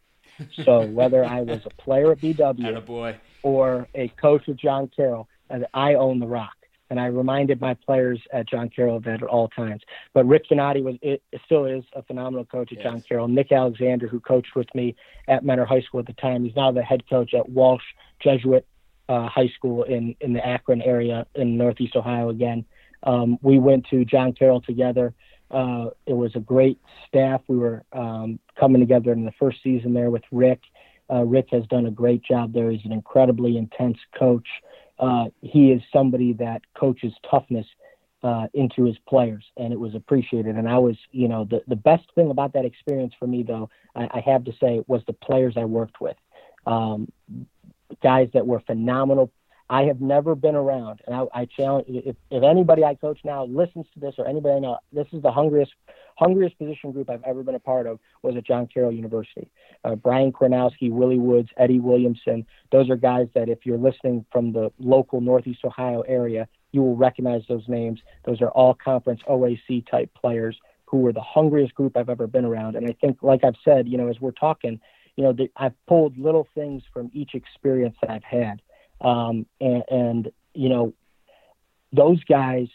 [0.63, 5.27] So whether I was a player at BW or a coach of John Carroll,
[5.73, 6.54] I own the rock.
[6.89, 9.82] And I reminded my players at John Carroll of that at all times.
[10.13, 12.84] But Rick Finotti was it still is a phenomenal coach at yes.
[12.84, 13.27] John Carroll.
[13.30, 14.97] Nick Alexander, who coached with me
[15.30, 17.84] at Mentor High School at the time, he's now the head coach at Walsh
[18.21, 18.67] Jesuit
[19.08, 22.27] uh, High School in in the Akron area in Northeast Ohio.
[22.27, 22.65] Again,
[23.04, 25.13] um, we went to John Carroll together.
[25.52, 27.42] Uh, it was a great staff.
[27.48, 30.62] We were um, coming together in the first season there with Rick.
[31.12, 32.72] Uh, Rick has done a great job there.
[32.72, 34.48] He's an incredibly intense coach.
[34.98, 37.66] Uh, he is somebody that coaches toughness
[38.24, 40.56] uh, into his players, and it was appreciated.
[40.56, 43.70] And I was, you know, the, the best thing about that experience for me, though,
[43.96, 46.16] I, I have to say, was the players I worked with.
[46.66, 47.12] Um,
[48.04, 49.32] guys that were phenomenal
[49.71, 53.45] I have never been around, and I, I challenge if, if anybody I coach now
[53.45, 55.71] listens to this or anybody I know, this is the hungriest
[56.17, 59.49] hungriest position group I've ever been a part of was at John Carroll University.
[59.86, 62.45] Uh, Brian Kornowski, Willie Woods, Eddie Williamson.
[62.73, 66.97] Those are guys that if you're listening from the local Northeast Ohio area, you will
[66.97, 68.01] recognize those names.
[68.25, 72.43] Those are all conference OAC type players who were the hungriest group I've ever been
[72.43, 72.75] around.
[72.75, 74.81] And I think, like I've said, you know, as we're talking,
[75.15, 78.62] you know, the, I've pulled little things from each experience that I've had
[79.02, 80.94] um, and, and, you know,
[81.92, 82.68] those guys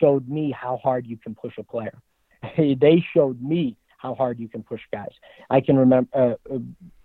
[0.00, 1.98] showed me how hard you can push a player.
[2.56, 5.12] they showed me how hard you can push guys.
[5.48, 6.58] I can remember uh, uh,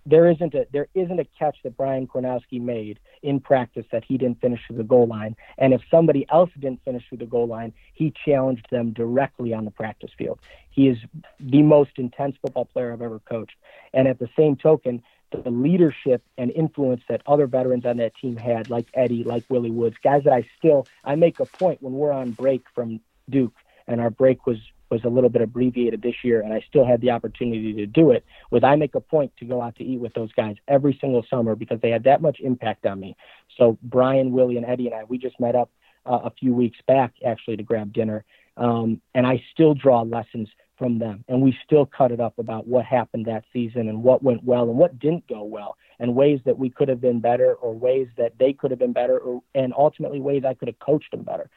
[0.05, 4.17] there isn't a there isn't a catch that Brian Kornowski made in practice that he
[4.17, 5.35] didn't finish through the goal line.
[5.57, 9.65] And if somebody else didn't finish through the goal line, he challenged them directly on
[9.65, 10.39] the practice field.
[10.71, 10.97] He is
[11.39, 13.55] the most intense football player I've ever coached.
[13.93, 15.01] And at the same token,
[15.31, 19.71] the leadership and influence that other veterans on that team had, like Eddie, like Willie
[19.71, 22.99] Woods, guys that I still I make a point when we're on break from
[23.29, 23.55] Duke,
[23.87, 24.57] and our break was
[24.89, 28.11] was a little bit abbreviated this year, and I still had the opportunity to do
[28.11, 28.25] it.
[28.49, 31.23] Was I make a point to go out to eat with those guys every single
[31.29, 33.15] summer because they had that much impact on me.
[33.57, 35.69] So Brian, Willie, and Eddie and I, we just met up
[36.05, 38.25] uh, a few weeks back actually to grab dinner,
[38.57, 40.49] um, and I still draw lessons
[40.79, 41.25] from them.
[41.27, 44.63] And we still cut it up about what happened that season and what went well
[44.63, 48.07] and what didn't go well and ways that we could have been better or ways
[48.17, 51.23] that they could have been better or, and ultimately ways I could have coached them
[51.23, 51.49] better.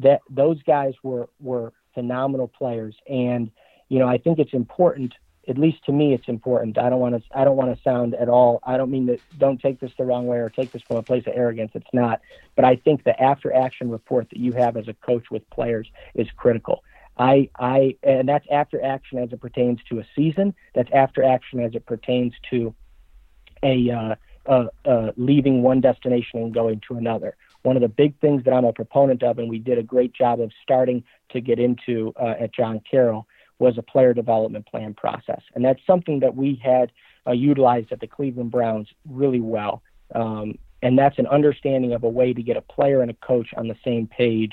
[0.00, 2.96] That those guys were, were phenomenal players.
[3.08, 3.50] And,
[3.88, 5.14] you know, I think it's important.
[5.48, 6.76] At least to me, it's important.
[6.76, 7.38] I don't want to.
[7.38, 8.58] I don't want to sound at all.
[8.64, 9.20] I don't mean that.
[9.38, 11.70] Don't take this the wrong way or take this from a place of arrogance.
[11.76, 12.20] It's not.
[12.56, 15.86] But I think the after action report that you have as a coach with players
[16.16, 16.82] is critical.
[17.18, 20.54] I, I, and that's after action as it pertains to a season.
[20.74, 22.74] That's after action as it pertains to
[23.62, 24.14] a uh,
[24.46, 27.36] uh, uh, leaving one destination and going to another.
[27.62, 30.12] One of the big things that I'm a proponent of, and we did a great
[30.12, 33.26] job of starting to get into uh, at John Carroll,
[33.58, 36.92] was a player development plan process, and that's something that we had
[37.26, 39.82] uh, utilized at the Cleveland Browns really well.
[40.14, 43.48] Um, and that's an understanding of a way to get a player and a coach
[43.56, 44.52] on the same page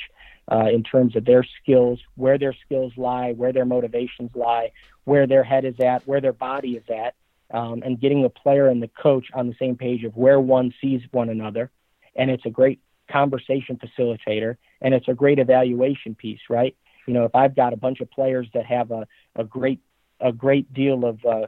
[0.52, 4.72] uh, in terms of their skills, where their skills lie, where their motivations lie,
[5.06, 7.16] where their head is at, where their body is at,
[7.52, 10.74] um, and getting the player and the coach on the same page of where one
[10.82, 11.72] sees one another.
[12.16, 12.80] And it's a great
[13.10, 16.76] conversation facilitator and it's a great evaluation piece, right?
[17.08, 19.80] You know, if I've got a bunch of players that have a, a great
[20.20, 21.48] a great deal of uh,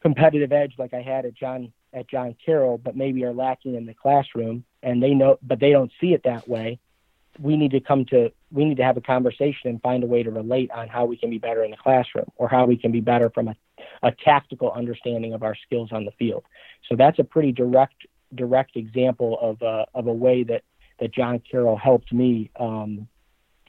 [0.00, 3.86] competitive edge like I had at John at John Carroll, but maybe are lacking in
[3.86, 6.78] the classroom and they know but they don't see it that way,
[7.38, 10.22] we need to come to we need to have a conversation and find a way
[10.22, 12.92] to relate on how we can be better in the classroom or how we can
[12.92, 13.56] be better from a,
[14.02, 16.44] a tactical understanding of our skills on the field.
[16.88, 20.62] So that's a pretty direct direct example of a, of a way that
[21.00, 22.50] that John Carroll helped me.
[22.58, 23.08] Um,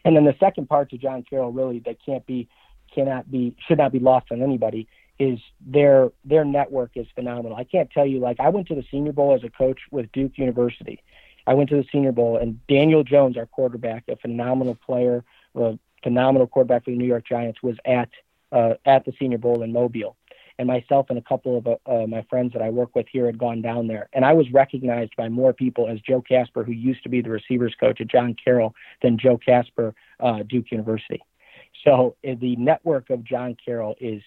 [0.05, 2.47] and then the second part to John Carroll really that can't be
[2.93, 4.87] cannot be should not be lost on anybody
[5.19, 7.57] is their their network is phenomenal.
[7.57, 10.11] I can't tell you like I went to the Senior Bowl as a coach with
[10.11, 11.01] Duke University
[11.47, 15.23] I went to the Senior Bowl, and Daniel Jones, our quarterback, a phenomenal player,
[15.55, 18.09] a phenomenal quarterback for the New York Giants, was at
[18.51, 20.15] uh, at the Senior Bowl in Mobile.
[20.59, 23.37] And myself and a couple of uh, my friends that I work with here had
[23.37, 27.03] gone down there, and I was recognized by more people as Joe Casper, who used
[27.03, 31.21] to be the receivers coach at John Carroll, than Joe Casper, uh, Duke University.
[31.85, 34.21] So uh, the network of John Carroll is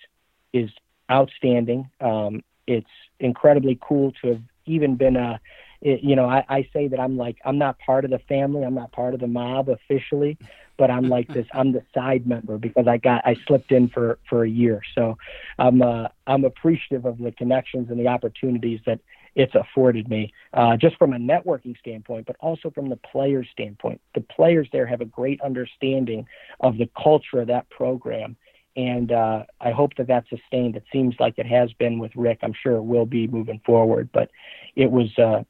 [0.52, 0.70] is
[1.10, 1.90] outstanding.
[2.00, 5.40] Um, it's incredibly cool to have even been a
[5.80, 8.64] it, you know, I, I say that I'm like I'm not part of the family,
[8.64, 10.36] I'm not part of the mob officially,
[10.76, 11.46] but I'm like this.
[11.52, 14.82] I'm the side member because I got I slipped in for for a year.
[14.94, 15.16] So
[15.58, 19.00] I'm uh, I'm appreciative of the connections and the opportunities that
[19.36, 24.00] it's afforded me, uh, just from a networking standpoint, but also from the players' standpoint.
[24.14, 26.26] The players there have a great understanding
[26.58, 28.36] of the culture of that program
[28.76, 30.76] and uh, I hope that that's sustained.
[30.76, 32.38] It seems like it has been with Rick.
[32.42, 34.08] I'm sure it will be moving forward.
[34.12, 34.30] But
[34.76, 35.42] it was uh,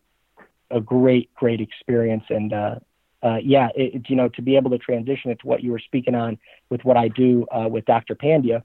[0.71, 2.25] a great, great experience.
[2.29, 2.75] And uh,
[3.23, 5.73] uh, yeah, it, it, you know, to be able to transition it to what you
[5.73, 8.15] were speaking on with what I do uh, with Dr.
[8.15, 8.63] Pandya.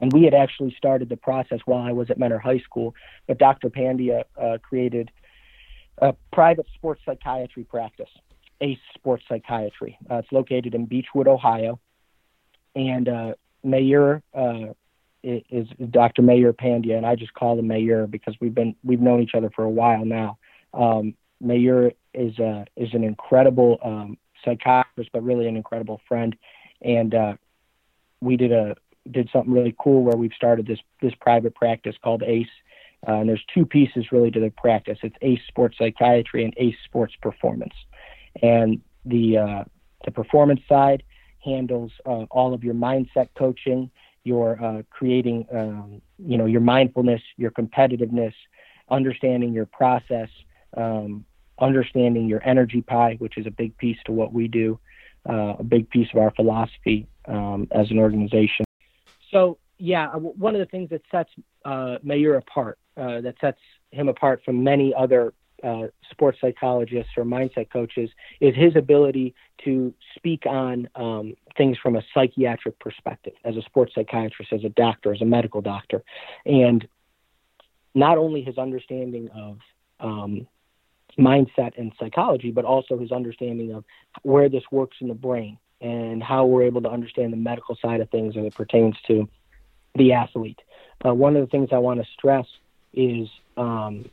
[0.00, 2.94] And we had actually started the process while I was at Mentor High School,
[3.26, 3.70] but Dr.
[3.70, 5.10] Pandya uh, created
[5.98, 8.10] a private sports psychiatry practice,
[8.60, 9.96] ACE Sports Psychiatry.
[10.10, 11.78] Uh, it's located in Beechwood, Ohio.
[12.74, 13.34] And uh,
[13.64, 14.74] Mayur uh,
[15.22, 16.22] is Dr.
[16.22, 19.50] Mayur Pandya, and I just call him Mayur because we've been we've known each other
[19.54, 20.38] for a while now.
[20.74, 26.36] Um, Mayur is a, is an incredible um, psychiatrist, but really an incredible friend.
[26.82, 27.34] And uh,
[28.20, 28.76] we did a
[29.10, 32.46] did something really cool where we've started this this private practice called ACE.
[33.06, 34.98] Uh, and there's two pieces really to the practice.
[35.02, 37.74] It's ACE Sports Psychiatry and ACE Sports Performance.
[38.42, 39.64] And the uh,
[40.04, 41.02] the performance side
[41.44, 43.90] handles uh, all of your mindset coaching,
[44.24, 48.32] your uh, creating, um, you know, your mindfulness, your competitiveness,
[48.90, 50.28] understanding your process,
[50.76, 51.24] um,
[51.58, 54.78] understanding your energy pie, which is a big piece to what we do,
[55.28, 58.64] uh, a big piece of our philosophy um, as an organization.
[59.30, 61.30] So, yeah, one of the things that sets
[61.64, 63.58] uh, Mayur apart, uh, that sets
[63.90, 68.10] him apart from many other uh, sports psychologists or mindset coaches,
[68.40, 73.92] is his ability to speak on um, things from a psychiatric perspective, as a sports
[73.94, 76.04] psychiatrist, as a doctor, as a medical doctor,
[76.44, 76.86] and
[77.94, 79.58] not only his understanding of
[80.00, 80.46] um,
[81.18, 83.84] mindset and psychology, but also his understanding of
[84.22, 88.00] where this works in the brain and how we're able to understand the medical side
[88.00, 89.28] of things as it pertains to
[89.94, 90.60] the athlete.
[91.04, 92.46] Uh, one of the things I want to stress
[92.92, 94.06] is um,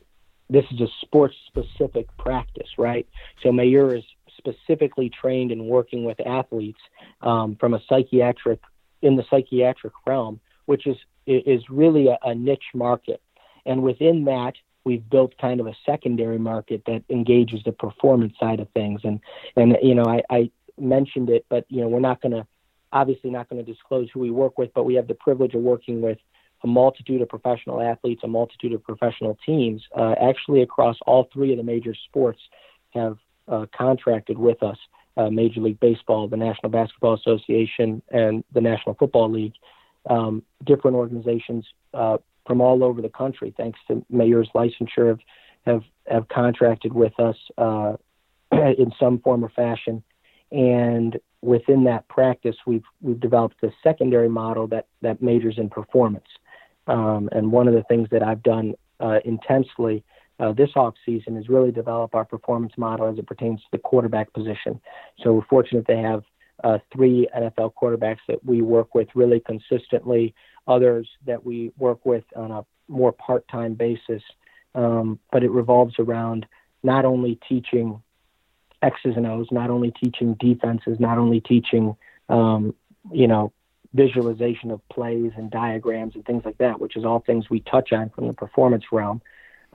[0.50, 3.06] this is a sports specific practice, right?
[3.42, 4.04] So Mayur is
[4.36, 6.80] specifically trained in working with athletes
[7.22, 8.60] um, from a psychiatric
[9.00, 10.96] in the psychiatric realm, which is
[11.26, 13.22] is really a, a niche market.
[13.64, 18.60] And within that, we've built kind of a secondary market that engages the performance side
[18.60, 19.00] of things.
[19.04, 19.20] And
[19.56, 22.46] and you know, I, I mentioned it, but you know, we're not going to
[22.92, 25.62] obviously not going to disclose who we work with, but we have the privilege of
[25.62, 26.18] working with
[26.62, 31.52] a multitude of professional athletes, a multitude of professional teams, uh, actually across all three
[31.52, 32.40] of the major sports
[32.90, 33.18] have
[33.48, 34.76] uh, contracted with us
[35.16, 39.54] uh, Major League Baseball, the National Basketball Association, and the National Football League.
[40.08, 41.64] Um, different organizations
[41.94, 45.20] uh, from all over the country, thanks to Mayur's licensure, have
[45.64, 47.94] have, have contracted with us uh,
[48.52, 50.02] in some form or fashion.
[50.50, 56.26] And within that practice, we've we've developed a secondary model that that majors in performance.
[56.86, 60.04] Um, and one of the things that I've done uh, intensely
[60.40, 63.78] uh, this off season is really develop our performance model as it pertains to the
[63.78, 64.80] quarterback position.
[65.22, 66.24] So we're fortunate to have
[66.64, 70.34] uh, three NFL quarterbacks that we work with really consistently,
[70.66, 74.22] others that we work with on a more part-time basis.
[74.74, 76.46] Um, but it revolves around
[76.82, 78.02] not only teaching
[78.82, 81.96] X's and O's, not only teaching defenses, not only teaching,
[82.28, 82.74] um,
[83.10, 83.52] you know,
[83.94, 87.92] visualization of plays and diagrams and things like that, which is all things we touch
[87.92, 89.20] on from the performance realm,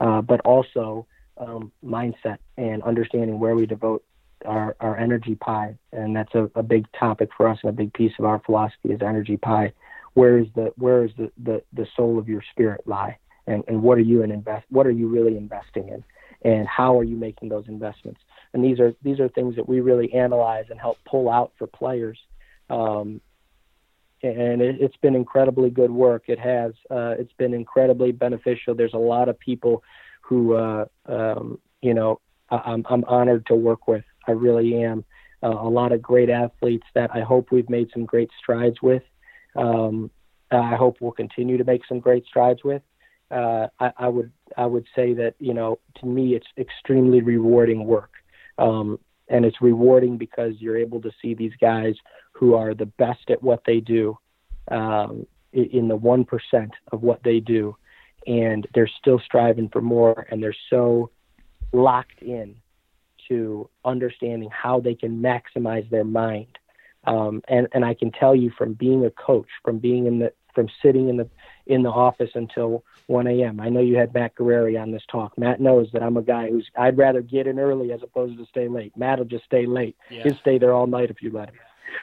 [0.00, 1.06] uh, but also
[1.38, 4.04] um, mindset and understanding where we devote
[4.44, 5.76] our, our energy pie.
[5.92, 8.90] And that's a, a big topic for us and a big piece of our philosophy
[8.90, 9.72] is energy pie.
[10.18, 13.18] Where is the where is the, the, the soul of your spirit lie?
[13.46, 16.04] And, and what are you in invest what are you really investing in?
[16.42, 18.20] And how are you making those investments?
[18.52, 21.66] And these are these are things that we really analyze and help pull out for
[21.66, 22.18] players
[22.70, 23.20] um,
[24.22, 26.24] and it, has been incredibly good work.
[26.26, 26.72] It has.
[26.90, 28.74] Uh, it's been incredibly beneficial.
[28.74, 29.82] There's a lot of people
[30.22, 34.04] who, uh, um, you know, I, am I'm honored to work with.
[34.26, 35.04] I really am.
[35.42, 39.02] Uh, a lot of great athletes that I hope we've made some great strides with.
[39.58, 40.10] Um,
[40.50, 42.82] I hope we'll continue to make some great strides with.
[43.30, 47.84] Uh, I, I, would I would say that you know to me it's extremely rewarding
[47.84, 48.12] work.
[48.56, 48.98] Um,
[49.28, 51.94] and it's rewarding because you're able to see these guys
[52.32, 54.16] who are the best at what they do
[54.70, 57.76] um, in the one percent of what they do,
[58.26, 61.10] and they're still striving for more, and they're so
[61.72, 62.56] locked in
[63.28, 66.58] to understanding how they can maximize their mind.
[67.08, 70.32] Um, and and I can tell you from being a coach, from being in the
[70.54, 71.28] from sitting in the
[71.66, 73.60] in the office until 1 a.m.
[73.60, 75.36] I know you had Matt Guerrieri on this talk.
[75.38, 78.46] Matt knows that I'm a guy who's I'd rather get in early as opposed to
[78.46, 78.96] stay late.
[78.96, 79.96] Matt will just stay late.
[80.10, 80.24] Yeah.
[80.24, 81.54] He'll stay there all night if you let him.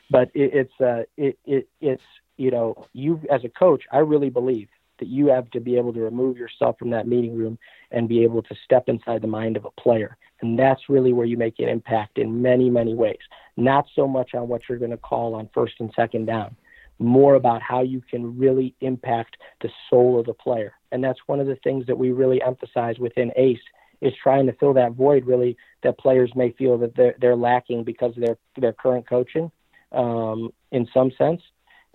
[0.09, 2.03] But it, it's uh, it, it it's
[2.37, 4.69] you know you as a coach, I really believe
[4.99, 7.57] that you have to be able to remove yourself from that meeting room
[7.91, 10.17] and be able to step inside the mind of a player.
[10.41, 13.19] And that's really where you make an impact in many, many ways.
[13.57, 16.55] Not so much on what you're going to call on first and second down,
[16.99, 20.73] more about how you can really impact the soul of the player.
[20.91, 23.59] And that's one of the things that we really emphasize within ACE
[24.01, 27.83] is trying to fill that void really that players may feel that they're, they're lacking
[27.83, 29.51] because of their, their current coaching
[29.91, 31.41] um, in some sense.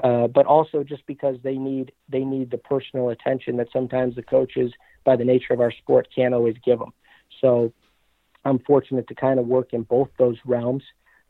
[0.03, 4.23] Uh, but also just because they need they need the personal attention that sometimes the
[4.23, 4.73] coaches,
[5.05, 6.93] by the nature of our sport, can't always give them.
[7.41, 7.73] So
[8.45, 10.83] I'm fortunate to kind of work in both those realms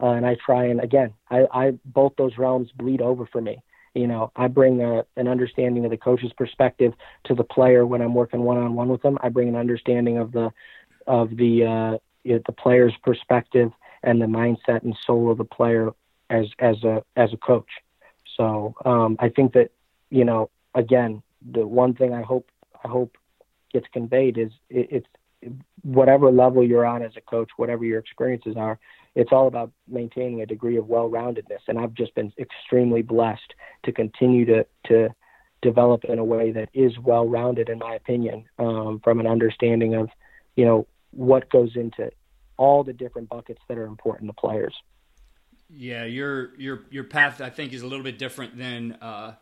[0.02, 3.62] uh, and I try and again, I, I both those realms bleed over for me.
[3.94, 6.92] You know, I bring a, an understanding of the coach's perspective
[7.24, 9.18] to the player when I'm working one on one with them.
[9.20, 10.50] I bring an understanding of the
[11.06, 15.90] of the uh, the player's perspective and the mindset and soul of the player
[16.30, 17.68] as as a as a coach.
[18.40, 19.70] So um, I think that
[20.08, 21.22] you know, again,
[21.52, 22.48] the one thing I hope
[22.82, 23.18] I hope
[23.70, 28.56] gets conveyed is it, it's whatever level you're on as a coach, whatever your experiences
[28.56, 28.78] are,
[29.14, 31.60] it's all about maintaining a degree of well-roundedness.
[31.68, 35.10] And I've just been extremely blessed to continue to to
[35.60, 40.08] develop in a way that is well-rounded, in my opinion, um, from an understanding of
[40.56, 42.10] you know what goes into
[42.56, 44.74] all the different buckets that are important to players.
[45.72, 48.92] Yeah, your your your path I think is a little bit different than.
[49.00, 49.34] Uh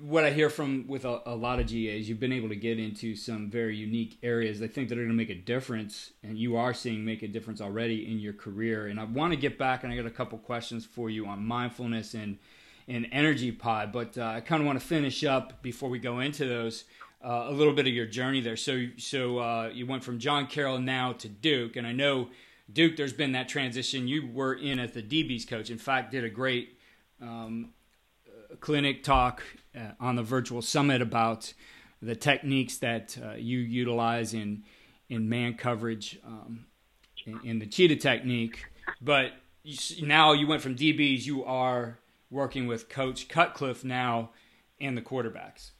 [0.00, 2.78] what I hear from with a, a, lot of GAs, you've been able to get
[2.78, 4.62] into some very unique areas.
[4.62, 7.28] I think that are going to make a difference, and you are seeing make a
[7.28, 8.86] difference already in your career.
[8.86, 11.44] And I want to get back, and I got a couple questions for you on
[11.44, 12.38] mindfulness and
[12.88, 13.92] and energy pod.
[13.92, 16.84] But uh, I kind of want to finish up before we go into those
[17.24, 18.56] uh, a little bit of your journey there.
[18.56, 22.30] So so uh, you went from John Carroll now to Duke, and I know
[22.70, 22.96] Duke.
[22.96, 24.08] There's been that transition.
[24.08, 25.70] You were in as the DB's coach.
[25.70, 26.78] In fact, did a great.
[27.20, 27.72] Um,
[28.60, 29.42] clinic talk
[29.76, 31.52] uh, on the virtual summit about
[32.00, 34.64] the techniques that uh, you utilize in
[35.08, 36.64] in man coverage um,
[37.26, 38.64] in, in, the cheetah technique.
[39.00, 39.32] But
[39.62, 41.98] you, now you went from DBs, you are
[42.30, 44.30] working with Coach Cutcliffe now
[44.80, 45.72] and the quarterbacks.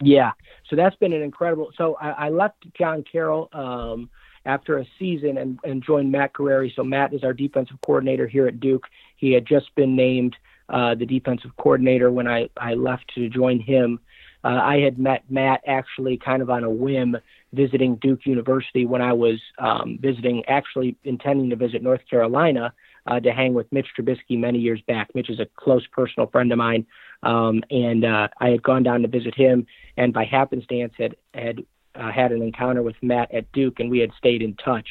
[0.00, 0.32] Yeah,
[0.70, 1.72] so that's been an incredible.
[1.76, 4.08] So I, I left John Carroll um,
[4.44, 6.74] after a season and, and joined Matt Guerrieri.
[6.74, 8.86] So Matt is our defensive coordinator here at Duke.
[9.16, 10.36] He had just been named
[10.68, 14.00] uh, the defensive coordinator when I, I left to join him.
[14.44, 17.16] Uh, I had met Matt actually kind of on a whim
[17.52, 22.72] visiting Duke University when I was um, visiting, actually intending to visit North Carolina
[23.06, 25.14] uh, to hang with Mitch Trubisky many years back.
[25.14, 26.86] Mitch is a close personal friend of mine,
[27.22, 29.66] um, and uh, I had gone down to visit him,
[29.96, 31.64] and by happenstance had had
[31.94, 34.88] uh, had an encounter with Matt at Duke, and we had stayed in touch.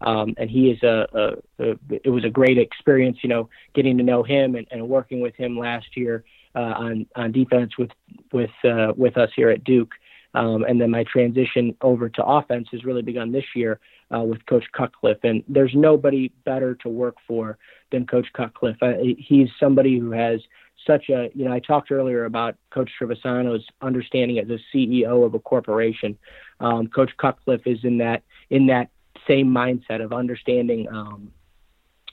[0.00, 3.96] Um, and he is a, a, a, it was a great experience, you know, getting
[3.98, 6.24] to know him and, and working with him last year
[6.54, 7.90] uh, on on defense with
[8.32, 9.92] with uh, with us here at Duke.
[10.34, 13.78] Um, and then my transition over to offense has really begun this year
[14.14, 15.22] uh, with Coach Cutcliffe.
[15.22, 17.56] And there's nobody better to work for
[17.92, 18.82] than Coach Cutcliffe.
[18.82, 20.40] Uh, he's somebody who has
[20.86, 25.34] such a, you know, I talked earlier about Coach Trivisonno's understanding as a CEO of
[25.34, 26.18] a corporation.
[26.60, 28.90] Um, Coach Cutcliffe is in that in that
[29.26, 30.88] same mindset of understanding.
[30.88, 31.32] Um,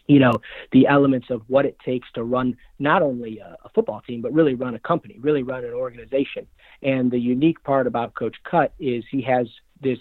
[0.08, 0.34] you know
[0.72, 4.34] the elements of what it takes to run not only a, a, football team but
[4.34, 6.46] really run a company really run an organization
[6.82, 9.48] and the unique part about coach cut is he has
[9.80, 10.00] this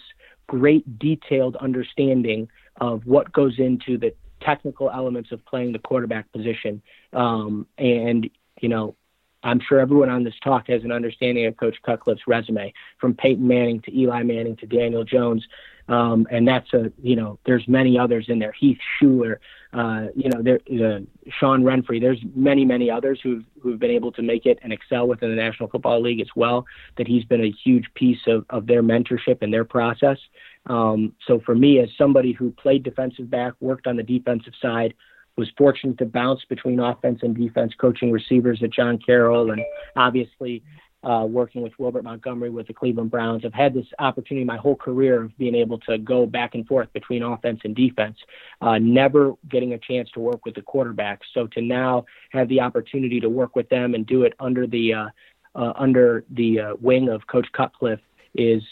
[0.48, 2.48] great detailed understanding
[2.80, 8.30] of what goes into the technical elements of playing the quarterback position um, and
[8.61, 8.94] you know
[9.42, 13.46] I'm sure everyone on this talk has an understanding of Coach Cutcliffe's resume, from Peyton
[13.46, 15.46] Manning to Eli Manning to Daniel Jones,
[15.88, 18.52] um, and that's a you know there's many others in there.
[18.52, 19.36] Heath Shuler,
[19.72, 21.00] uh, you know there uh,
[21.38, 22.00] Sean Renfree.
[22.00, 25.36] There's many many others who've who've been able to make it and excel within the
[25.36, 26.66] National Football League as well.
[26.96, 30.18] That he's been a huge piece of of their mentorship and their process.
[30.66, 34.92] Um, so for me, as somebody who played defensive back, worked on the defensive side,
[35.41, 39.62] was fortunate to bounce between offense and defense, coaching receivers at John Carroll, and
[39.97, 40.62] obviously
[41.03, 43.43] uh, working with Wilbert Montgomery with the Cleveland Browns.
[43.47, 46.93] I've had this opportunity my whole career of being able to go back and forth
[46.93, 48.18] between offense and defense,
[48.61, 51.24] uh, never getting a chance to work with the quarterbacks.
[51.32, 54.93] So to now have the opportunity to work with them and do it under the
[54.93, 55.09] uh,
[55.55, 57.99] uh, under the uh, wing of Coach Cutcliffe
[58.34, 58.62] is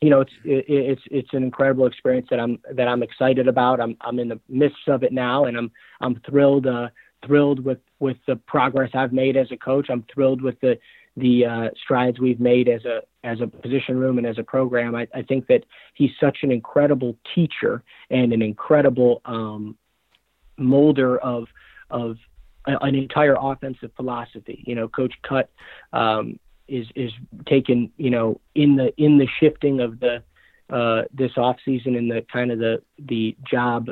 [0.00, 3.80] you know, it's it's it's an incredible experience that I'm that I'm excited about.
[3.80, 5.70] I'm I'm in the midst of it now, and I'm
[6.00, 6.88] I'm thrilled uh,
[7.26, 9.88] thrilled with with the progress I've made as a coach.
[9.90, 10.78] I'm thrilled with the
[11.16, 14.94] the uh, strides we've made as a as a position room and as a program.
[14.94, 19.76] I, I think that he's such an incredible teacher and an incredible um,
[20.56, 21.48] molder of
[21.90, 22.16] of
[22.66, 24.62] an entire offensive philosophy.
[24.66, 25.50] You know, Coach Cut
[25.92, 26.38] um,
[26.68, 27.12] is is
[27.46, 30.22] taken you know in the in the shifting of the
[30.70, 33.88] uh, this off season and the kind of the the job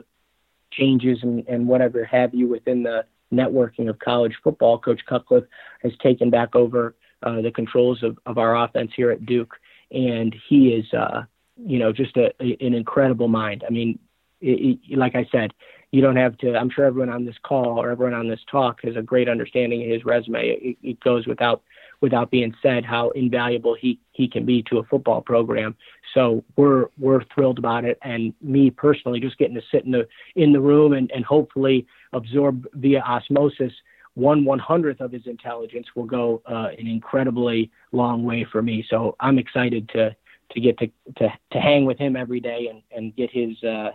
[0.73, 4.79] changes and, and whatever have you within the networking of college football.
[4.79, 5.45] Coach Cutcliffe
[5.83, 9.55] has taken back over uh, the controls of, of our offense here at Duke,
[9.91, 11.23] and he is uh,
[11.57, 13.65] you know just a, a, an incredible mind.
[13.67, 13.99] I mean,
[14.41, 15.53] it, it, like I said,
[15.93, 16.57] you don't have to.
[16.57, 19.83] I'm sure everyone on this call or everyone on this talk has a great understanding
[19.83, 20.49] of his resume.
[20.49, 21.63] It, it goes without
[22.01, 25.77] without being said how invaluable he he can be to a football program.
[26.15, 30.07] So we're we're thrilled about it, and me personally, just getting to sit in the
[30.35, 33.73] in the room and, and hopefully absorb via osmosis
[34.15, 38.85] one one hundredth of his intelligence will go uh, an incredibly long way for me.
[38.89, 40.17] So I'm excited to
[40.53, 40.87] to get to
[41.19, 43.91] to, to hang with him every day and and get his uh,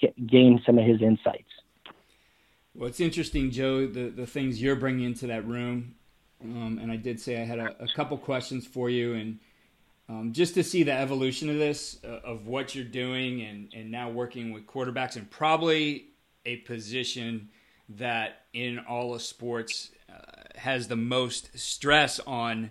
[0.00, 1.50] get, gain some of his insights.
[2.74, 5.94] Well, it's interesting, Joe, the, the things you're bringing into that room.
[6.44, 9.38] Um, and I did say I had a, a couple questions for you, and
[10.08, 13.90] um, just to see the evolution of this, uh, of what you're doing, and, and
[13.90, 16.08] now working with quarterbacks, and probably
[16.44, 17.48] a position
[17.88, 20.14] that in all of sports uh,
[20.56, 22.70] has the most stress on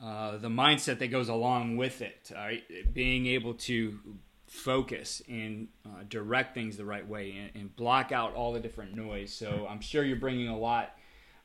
[0.00, 2.30] uh, the mindset that goes along with it.
[2.34, 2.62] Right?
[2.94, 3.98] Being able to
[4.46, 8.94] focus and uh, direct things the right way and, and, block out all the different
[8.94, 9.32] noise.
[9.32, 10.94] So I'm sure you're bringing a lot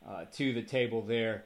[0.08, 1.46] uh, to the table there.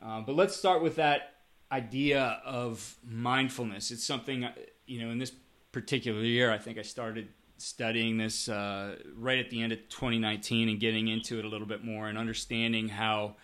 [0.00, 1.34] Uh, but let's start with that
[1.70, 3.90] idea of mindfulness.
[3.90, 4.52] It's something, uh,
[4.86, 5.32] you know, in this
[5.72, 7.28] particular year, I think I started
[7.62, 11.66] studying this uh, right at the end of 2019 and getting into it a little
[11.66, 13.36] bit more and understanding how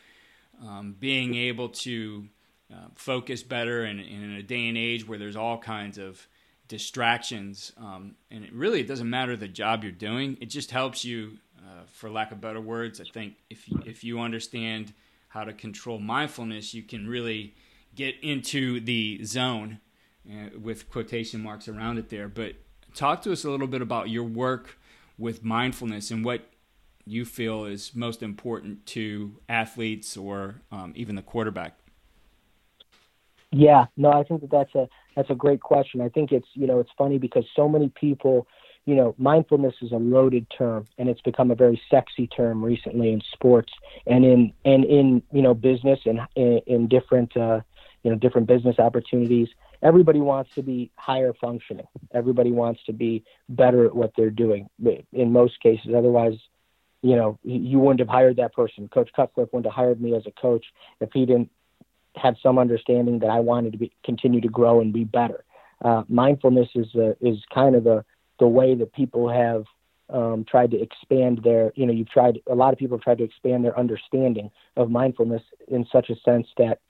[0.60, 2.26] um, being able to
[2.72, 6.26] uh, focus better in, in, a day and age where there's all kinds of
[6.66, 11.02] distractions um, and it really it doesn't matter the job you're doing it just helps
[11.04, 11.38] you
[11.68, 14.94] uh, for lack of better words, I think if you, if you understand
[15.28, 17.54] how to control mindfulness, you can really
[17.94, 19.80] get into the zone
[20.30, 22.28] uh, with quotation marks around it there.
[22.28, 22.54] But
[22.94, 24.78] talk to us a little bit about your work
[25.18, 26.48] with mindfulness and what
[27.04, 31.78] you feel is most important to athletes or um, even the quarterback.
[33.50, 36.00] Yeah, no, I think that that's a that's a great question.
[36.00, 38.46] I think it's you know it's funny because so many people
[38.88, 43.12] you know, mindfulness is a loaded term, and it's become a very sexy term recently
[43.12, 43.70] in sports
[44.06, 47.60] and in and in you know business and in, in different uh,
[48.02, 49.48] you know different business opportunities.
[49.82, 51.86] everybody wants to be higher functioning.
[52.14, 54.70] Everybody wants to be better at what they're doing.
[55.12, 56.38] In most cases, otherwise,
[57.02, 58.88] you know, you wouldn't have hired that person.
[58.88, 60.64] Coach Cutcliffe wouldn't have hired me as a coach
[61.02, 61.50] if he didn't
[62.16, 65.44] have some understanding that I wanted to be, continue to grow and be better.
[65.84, 68.02] Uh, mindfulness is uh, is kind of the
[68.38, 69.64] the way that people have
[70.10, 73.18] um, tried to expand their, you know, you've tried, a lot of people have tried
[73.18, 76.80] to expand their understanding of mindfulness in such a sense that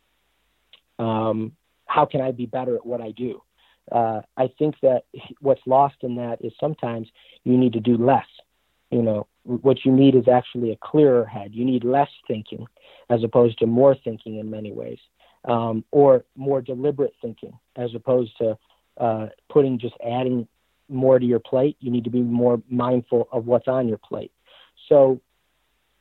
[0.99, 1.53] um,
[1.86, 3.42] how can I be better at what I do?
[3.90, 5.05] Uh, I think that
[5.40, 7.09] what's lost in that is sometimes
[7.44, 8.26] you need to do less.
[8.90, 11.55] You know, what you need is actually a clearer head.
[11.55, 12.66] You need less thinking
[13.11, 14.99] as opposed to more thinking in many ways,
[15.46, 18.59] um, or more deliberate thinking as opposed to
[18.99, 20.46] uh, putting just adding
[20.89, 21.76] more to your plate.
[21.80, 24.32] You need to be more mindful of what's on your plate.
[24.89, 25.20] So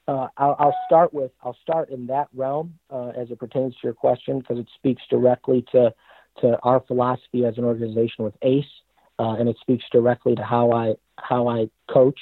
[0.07, 3.79] uh, I'll, I'll, start with I'll start in that realm uh, as it pertains to
[3.83, 5.93] your question because it speaks directly to
[6.41, 8.65] to our philosophy as an organization with ACE,
[9.17, 12.19] uh, and it speaks directly to how I how I coach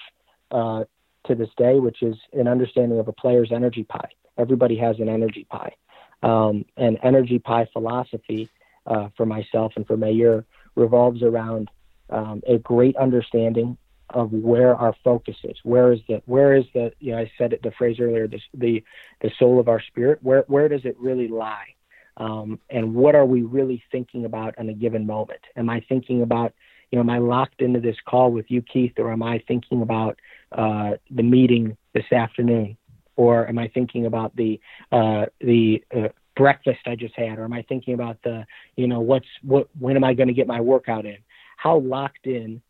[0.51, 0.85] uh,
[1.27, 4.09] to this day, which is an understanding of a player's energy pie.
[4.37, 5.75] Everybody has an energy pie,
[6.23, 8.49] um, and energy pie philosophy
[8.87, 10.45] uh, for myself and for Mayur
[10.75, 11.69] revolves around
[12.09, 13.77] um, a great understanding
[14.09, 15.57] of where our focus is.
[15.63, 18.39] Where is the where is the you know I said it the phrase earlier the
[18.53, 18.83] the
[19.21, 20.19] the soul of our spirit.
[20.21, 21.75] Where where does it really lie?
[22.17, 25.41] Um, and what are we really thinking about in a given moment?
[25.55, 26.53] Am I thinking about
[26.91, 29.81] you know am I locked into this call with you Keith, or am I thinking
[29.81, 30.19] about
[30.51, 32.77] uh, the meeting this afternoon,
[33.15, 34.59] or am I thinking about the
[34.91, 38.45] uh, the uh, breakfast I just had, or am I thinking about the
[38.75, 41.17] you know what's what when am I going to get my workout in?
[41.65, 42.61] How locked in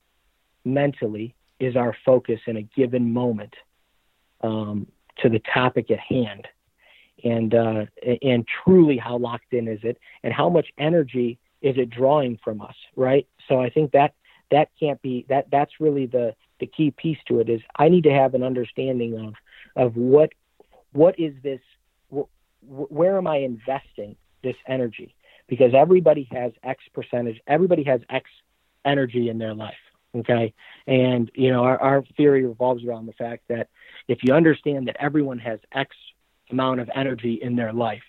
[0.64, 3.54] mentally is our focus in a given moment
[4.41, 4.88] um,
[5.18, 6.48] to the topic at hand?
[7.24, 7.86] And uh,
[8.22, 9.98] and truly how locked in is it?
[10.24, 13.28] And how much energy is it drawing from us right?
[13.48, 14.14] So i think that
[14.52, 18.04] that can't be that that's really the the key piece to it is i need
[18.04, 19.34] to have an understanding of
[19.76, 20.32] of what
[20.91, 21.60] what is this
[22.16, 22.30] wh-
[23.00, 25.16] where am i investing this energy?
[25.48, 28.30] Because everybody has x percentage everybody has x
[28.86, 29.74] energy in their life.
[30.16, 30.54] Okay.
[30.88, 33.68] And, you know, our, our theory revolves around the fact that
[34.08, 35.96] if you understand that everyone has X
[36.52, 38.04] amount of energy in their life,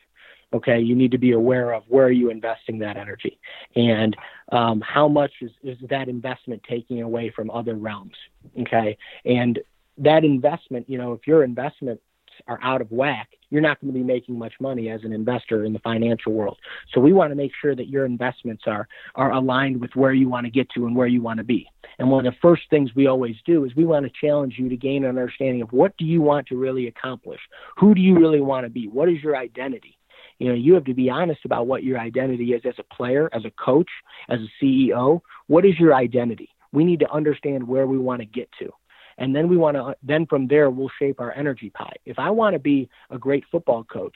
[0.53, 3.39] okay, you need to be aware of where are you investing that energy
[3.74, 4.16] and
[4.53, 8.14] um, how much is, is that investment taking away from other realms.
[8.61, 8.97] Okay.
[9.24, 9.59] And
[9.99, 12.03] that investment, you know, if your investments
[12.47, 15.64] are out of whack, you're not going to be making much money as an investor
[15.64, 16.59] in the financial world.
[16.92, 20.28] So we want to make sure that your investments are are aligned with where you
[20.28, 21.68] want to get to and where you want to be.
[21.99, 24.68] And one of the first things we always do is we want to challenge you
[24.68, 27.40] to gain an understanding of what do you want to really accomplish?
[27.78, 28.88] Who do you really want to be?
[28.88, 29.99] What is your identity?
[30.38, 33.30] You know, you have to be honest about what your identity is as a player,
[33.32, 33.88] as a coach,
[34.28, 35.20] as a CEO.
[35.47, 36.51] What is your identity?
[36.72, 38.70] We need to understand where we want to get to
[39.19, 41.97] and then we want to then from there we'll shape our energy pie.
[42.05, 44.14] If i want to be a great football coach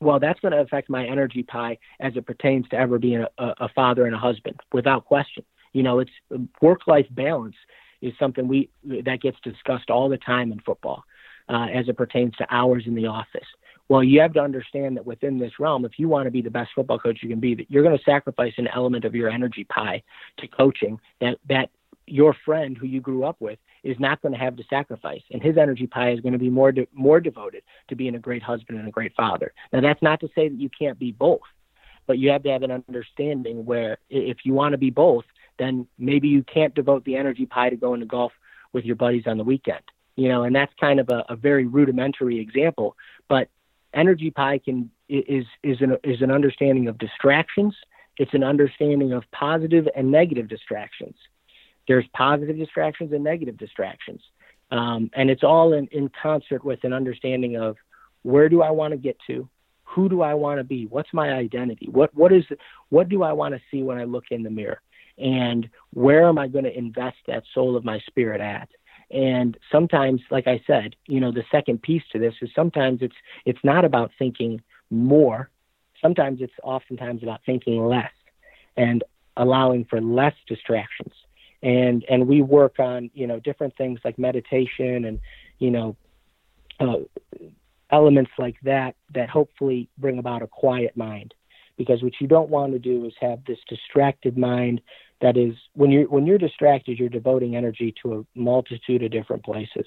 [0.00, 3.54] well that's going to affect my energy pie as it pertains to ever being a,
[3.60, 5.44] a father and a husband without question.
[5.72, 6.12] You know it's
[6.60, 7.56] work life balance
[8.00, 11.04] is something we that gets discussed all the time in football
[11.48, 13.46] uh, as it pertains to hours in the office.
[13.88, 16.50] Well, you have to understand that within this realm, if you want to be the
[16.50, 19.30] best football coach you can be, that you're going to sacrifice an element of your
[19.30, 20.02] energy pie
[20.38, 21.70] to coaching that that
[22.06, 25.42] your friend who you grew up with is not going to have to sacrifice, and
[25.42, 28.42] his energy pie is going to be more de- more devoted to being a great
[28.42, 29.52] husband and a great father.
[29.72, 31.40] Now, that's not to say that you can't be both,
[32.06, 35.24] but you have to have an understanding where if you want to be both,
[35.58, 38.32] then maybe you can't devote the energy pie to going to golf
[38.72, 39.82] with your buddies on the weekend.
[40.16, 42.96] You know, and that's kind of a, a very rudimentary example,
[43.28, 43.48] but
[43.94, 47.74] energy pie can is is an is an understanding of distractions.
[48.16, 51.14] It's an understanding of positive and negative distractions
[51.88, 54.20] there's positive distractions and negative distractions.
[54.70, 57.76] Um, and it's all in, in concert with an understanding of
[58.22, 59.48] where do I want to get to?
[59.84, 60.86] Who do I want to be?
[60.86, 61.88] What's my identity?
[61.90, 62.44] What what is
[62.90, 64.82] what do I want to see when I look in the mirror?
[65.16, 68.68] And where am I going to invest that soul of my spirit at?
[69.10, 73.16] And sometimes, like I said, you know, the second piece to this is sometimes it's
[73.46, 74.60] it's not about thinking
[74.90, 75.48] more.
[76.02, 78.12] Sometimes it's oftentimes about thinking less
[78.76, 79.02] and
[79.38, 81.14] allowing for less distractions
[81.62, 85.20] and and we work on you know different things like meditation and
[85.58, 85.96] you know
[86.80, 86.96] uh,
[87.90, 91.34] elements like that that hopefully bring about a quiet mind.
[91.76, 94.80] Because what you don't want to do is have this distracted mind
[95.20, 99.44] that is when you're when you're distracted you're devoting energy to a multitude of different
[99.44, 99.86] places.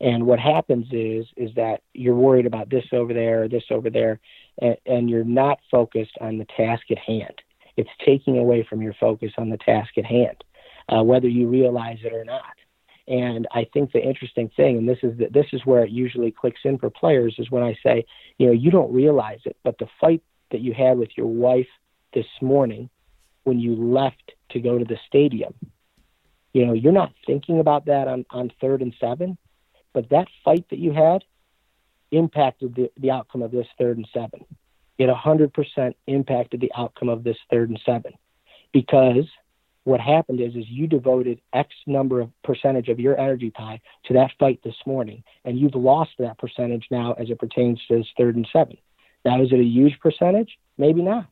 [0.00, 3.90] And what happens is is that you're worried about this over there or this over
[3.90, 4.20] there
[4.60, 7.40] and, and you're not focused on the task at hand.
[7.76, 10.44] It's taking away from your focus on the task at hand,
[10.88, 12.42] uh, whether you realize it or not.
[13.06, 16.30] And I think the interesting thing, and this is the, this is where it usually
[16.30, 18.06] clicks in for players, is when I say,
[18.38, 21.68] you know, you don't realize it, but the fight that you had with your wife
[22.14, 22.88] this morning
[23.44, 25.54] when you left to go to the stadium,
[26.54, 29.36] you know, you're not thinking about that on, on third and seven,
[29.92, 31.24] but that fight that you had
[32.10, 34.46] impacted the, the outcome of this third and seven.
[34.96, 38.12] It 100% impacted the outcome of this third and seven
[38.72, 39.28] because
[39.84, 44.14] what happened is is you devoted X number of percentage of your energy pie to
[44.14, 48.06] that fight this morning, and you've lost that percentage now as it pertains to this
[48.16, 48.78] third and seven.
[49.24, 50.58] Now, is it a huge percentage?
[50.78, 51.26] Maybe not.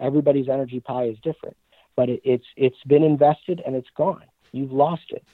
[0.00, 1.56] Everybody's energy pie is different,
[1.96, 4.24] but it, it's it's been invested and it's gone.
[4.52, 5.24] You've lost it.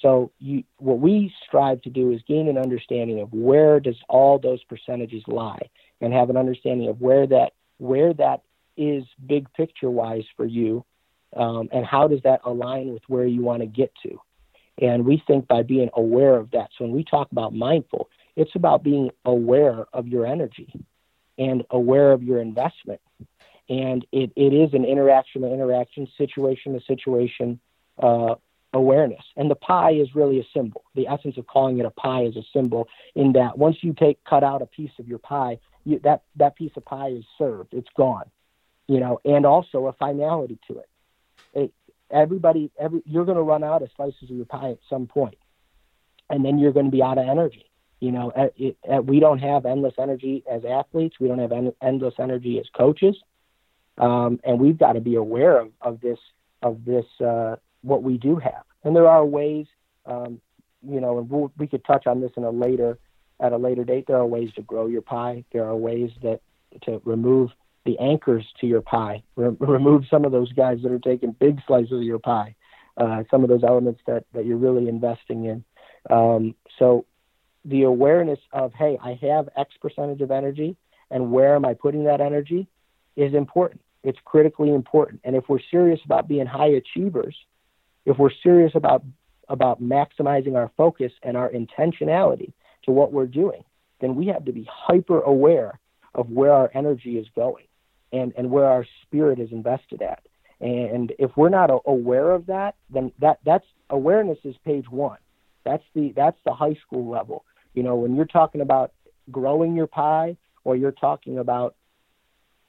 [0.00, 4.38] So you, what we strive to do is gain an understanding of where does all
[4.38, 5.70] those percentages lie,
[6.00, 8.42] and have an understanding of where that where that
[8.78, 10.84] is big picture wise for you
[11.34, 14.18] um, and how does that align with where you want to get to?
[14.80, 16.70] And we think by being aware of that.
[16.76, 20.72] So when we talk about mindful, it's about being aware of your energy
[21.38, 23.00] and aware of your investment.
[23.68, 27.60] And it, it is an interaction to interaction, situation to situation
[27.98, 28.34] uh,
[28.72, 29.22] awareness.
[29.36, 30.84] And the pie is really a symbol.
[30.94, 34.22] The essence of calling it a pie is a symbol in that once you take
[34.24, 37.74] cut out a piece of your pie, you, that that piece of pie is served.
[37.74, 38.30] It's gone.
[38.88, 40.88] You know, and also a finality to it
[41.54, 41.72] it,
[42.10, 45.38] everybody, every you're going to run out of slices of your pie at some point,
[46.30, 47.70] and then you're going to be out of energy.
[48.00, 51.16] You know, it, it, we don't have endless energy as athletes.
[51.20, 53.16] We don't have en- endless energy as coaches,
[53.98, 56.18] um, and we've got to be aware of, of this
[56.62, 58.64] of this uh, what we do have.
[58.84, 59.66] And there are ways,
[60.06, 60.40] um,
[60.82, 62.98] you know, and we'll, we could touch on this in a later
[63.40, 64.06] at a later date.
[64.06, 65.44] There are ways to grow your pie.
[65.52, 66.40] There are ways that
[66.82, 67.50] to remove
[67.84, 69.22] the anchors to your pie.
[69.36, 72.54] Re- remove some of those guys that are taking big slices of your pie.
[72.96, 75.64] Uh, some of those elements that that you're really investing in.
[76.10, 77.06] Um, so
[77.64, 80.76] the awareness of hey, I have X percentage of energy,
[81.10, 82.68] and where am I putting that energy,
[83.16, 83.80] is important.
[84.04, 85.20] It's critically important.
[85.24, 87.36] And if we're serious about being high achievers,
[88.04, 89.02] if we're serious about
[89.48, 92.52] about maximizing our focus and our intentionality
[92.84, 93.64] to what we're doing,
[94.00, 95.78] then we have to be hyper aware
[96.14, 97.64] of where our energy is going
[98.12, 100.22] and, and where our spirit is invested at.
[100.60, 105.18] And if we're not aware of that, then that that's awareness is page one.
[105.64, 107.44] That's the that's the high school level.
[107.74, 108.92] You know, when you're talking about
[109.30, 111.74] growing your pie, or you're talking about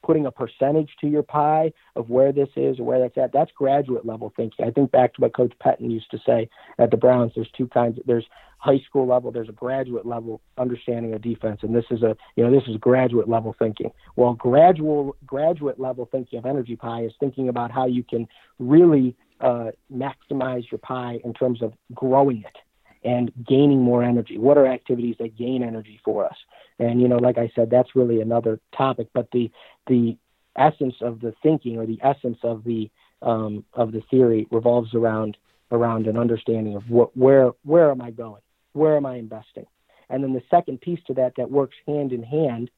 [0.04, 3.32] putting a percentage to your pie of where this is or where that's at.
[3.34, 4.66] That's graduate level thinking.
[4.66, 7.32] I think back to what Coach Pettine used to say at the Browns.
[7.36, 8.00] There's two kinds.
[8.06, 8.26] There's
[8.64, 9.32] high school level.
[9.32, 12.78] There's a graduate level understanding of defense, and this is a you know this is
[12.78, 13.92] graduate level thinking.
[14.16, 18.28] Well, gradual graduate level thinking of energy pie is thinking about how you can
[18.60, 22.58] really uh, maximize your pie in terms of growing it
[23.06, 24.38] and gaining more energy.
[24.38, 26.36] What are activities that gain energy for us?
[26.80, 29.08] And you know, like I said, that's really another topic.
[29.14, 29.52] But the
[29.88, 30.18] the
[30.56, 32.90] essence of the thinking or the essence of the
[33.22, 35.38] um, of the theory revolves around
[35.72, 38.42] around an understanding of what where where am I going,
[38.74, 39.66] where am I investing,
[40.10, 42.70] and then the second piece to that that works hand in hand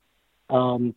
[0.49, 0.95] um,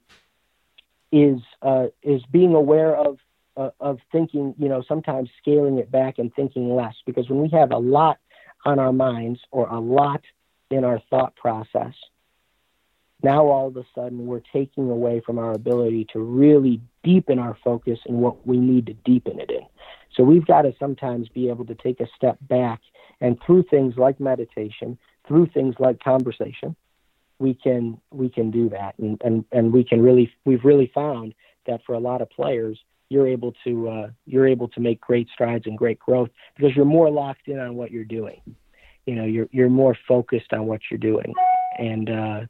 [1.11, 3.19] is uh, is being aware of
[3.57, 4.55] uh, of thinking.
[4.59, 8.19] You know, sometimes scaling it back and thinking less because when we have a lot
[8.65, 10.23] on our minds or a lot
[10.71, 11.95] in our thought process,
[13.23, 17.57] now all of a sudden we're taking away from our ability to really deepen our
[17.65, 19.67] focus in what we need to deepen it in.
[20.15, 22.81] So we've got to sometimes be able to take a step back
[23.21, 26.77] and through things like meditation, through things like conversation,
[27.41, 31.35] we can we can do that and, and, and we can really we've really found
[31.67, 35.29] that for a lot of players you're able to uh, you're able to make great
[35.33, 38.41] strides and great growth because you're more locked in on what you're doing.
[39.07, 41.33] You know, you're you're more focused on what you're doing,
[41.79, 42.41] and uh,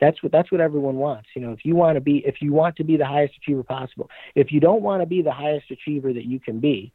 [0.00, 1.28] that's what that's what everyone wants.
[1.34, 3.62] You know, if you want to be if you want to be the highest achiever
[3.62, 6.92] possible, if you don't want to be the highest achiever that you can be,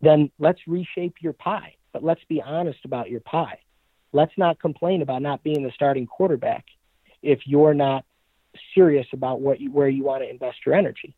[0.00, 1.74] then let's reshape your pie.
[1.92, 3.58] But let's be honest about your pie.
[4.12, 6.66] Let's not complain about not being the starting quarterback
[7.22, 8.04] if you're not
[8.74, 11.14] serious about what you, where you want to invest your energy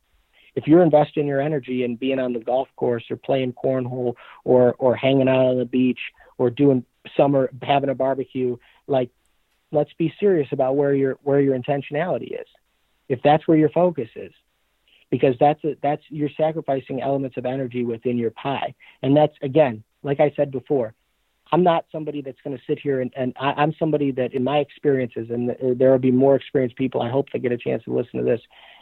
[0.54, 4.74] if you're investing your energy in being on the golf course or playing cornhole or
[4.78, 5.98] or hanging out on the beach
[6.38, 6.84] or doing
[7.16, 8.56] summer having a barbecue,
[8.86, 9.10] like
[9.74, 12.46] let's be serious about where your where your intentionality is.
[13.08, 14.32] If that's where your focus is.
[15.10, 18.74] Because that's a, that's you're sacrificing elements of energy within your pie.
[19.02, 20.94] And that's again, like I said before,
[21.52, 24.42] I'm not somebody that's going to sit here and, and I, am somebody that, in
[24.42, 27.02] my experiences, and there will be more experienced people.
[27.02, 28.40] I hope they get a chance to listen to this.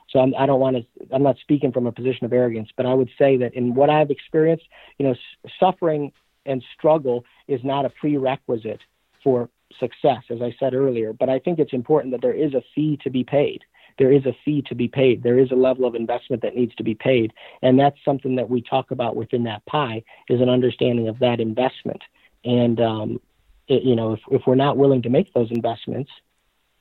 [0.09, 1.15] So I'm, I do not want to.
[1.15, 3.91] I'm not speaking from a position of arrogance, but I would say that in what
[3.91, 4.65] I've experienced,
[4.99, 5.15] you know,
[5.59, 6.13] suffering
[6.47, 8.81] and struggle is not a prerequisite
[9.23, 9.49] for
[9.79, 11.13] success, as I said earlier.
[11.13, 13.63] But I think it's important that there is a fee to be paid.
[13.99, 15.23] There is a fee to be paid.
[15.23, 18.49] There is a level of investment that needs to be paid, and that's something that
[18.49, 22.03] we talk about within that pie is an understanding of that investment.
[22.45, 23.21] And um,
[23.69, 26.11] it, you know, if, if we're not willing to make those investments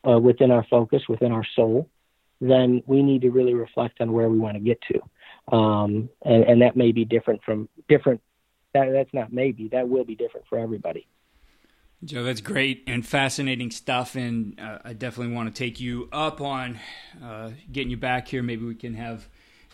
[0.08, 1.89] uh, within our focus, within our soul,
[2.39, 5.56] then we need to really reflect on where we want to get to.
[5.56, 8.22] Um, and, and that may be different from different.
[8.74, 9.68] That, that's not maybe.
[9.68, 11.08] That will be different for everybody.
[12.04, 16.41] Joe, that's great and fascinating stuff, and uh, I definitely want to take you up
[16.41, 16.80] on
[17.24, 18.41] uh, getting you back here.
[18.41, 19.28] Maybe we can have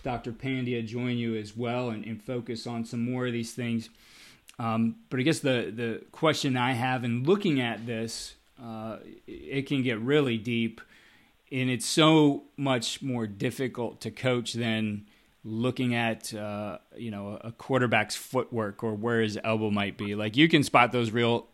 [0.03, 0.34] Dr.
[0.34, 3.89] Pandya join you as well and, and focus on some more of these things.
[4.59, 9.67] Um, but I guess the the question I have in looking at this, uh, it
[9.67, 10.82] can get really deep,
[11.49, 15.05] and it's so much more difficult to coach than
[15.45, 20.13] looking at uh, you know a quarterback's footwork or where his elbow might be.
[20.15, 21.47] Like you can spot those real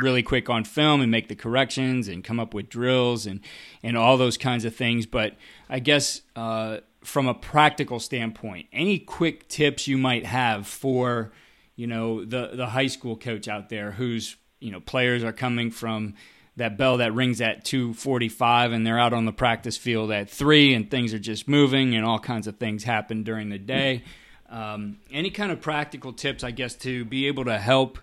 [0.00, 3.40] really quick on film and make the corrections and come up with drills and
[3.82, 5.06] and all those kinds of things.
[5.06, 5.36] But
[5.68, 11.32] I guess uh, from a practical standpoint, any quick tips you might have for
[11.76, 15.70] you know the the high school coach out there whose you know players are coming
[15.70, 16.14] from
[16.56, 20.74] that bell that rings at 2:45 and they're out on the practice field at 3
[20.74, 24.04] and things are just moving and all kinds of things happen during the day.
[24.50, 27.98] Um, any kind of practical tips I guess to be able to help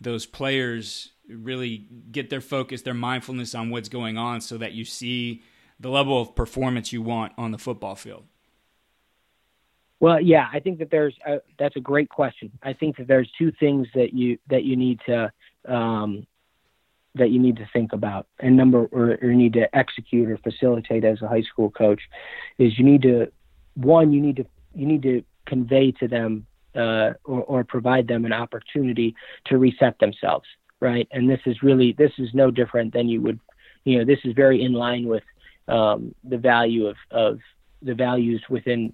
[0.00, 4.84] those players really get their focus, their mindfulness on what's going on so that you
[4.84, 5.42] see
[5.80, 8.24] the level of performance you want on the football field.
[10.00, 12.52] Well, yeah, I think that there's a, that's a great question.
[12.62, 15.32] I think that there's two things that you that you need to
[15.66, 16.26] um,
[17.16, 21.04] that you need to think about, and number or, or need to execute or facilitate
[21.04, 22.00] as a high school coach
[22.58, 23.26] is you need to
[23.74, 28.24] one you need to you need to convey to them uh, or, or provide them
[28.24, 29.16] an opportunity
[29.46, 30.46] to reset themselves,
[30.80, 31.08] right?
[31.10, 33.40] And this is really this is no different than you would,
[33.84, 35.24] you know, this is very in line with
[35.66, 37.38] um, the value of of
[37.82, 38.92] the values within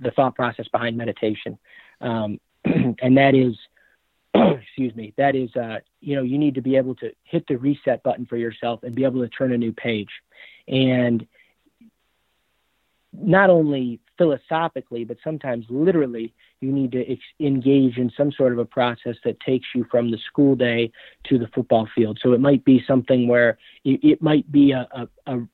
[0.00, 1.58] the thought process behind meditation,
[2.00, 3.56] um, and that is,
[4.34, 7.56] excuse me, that is, uh, you know, you need to be able to hit the
[7.56, 10.10] reset button for yourself and be able to turn a new page,
[10.68, 11.26] and
[13.12, 18.58] not only philosophically, but sometimes literally, you need to ex- engage in some sort of
[18.58, 20.92] a process that takes you from the school day
[21.24, 22.18] to the football field.
[22.22, 25.48] So it might be something where it, it might be a, a, a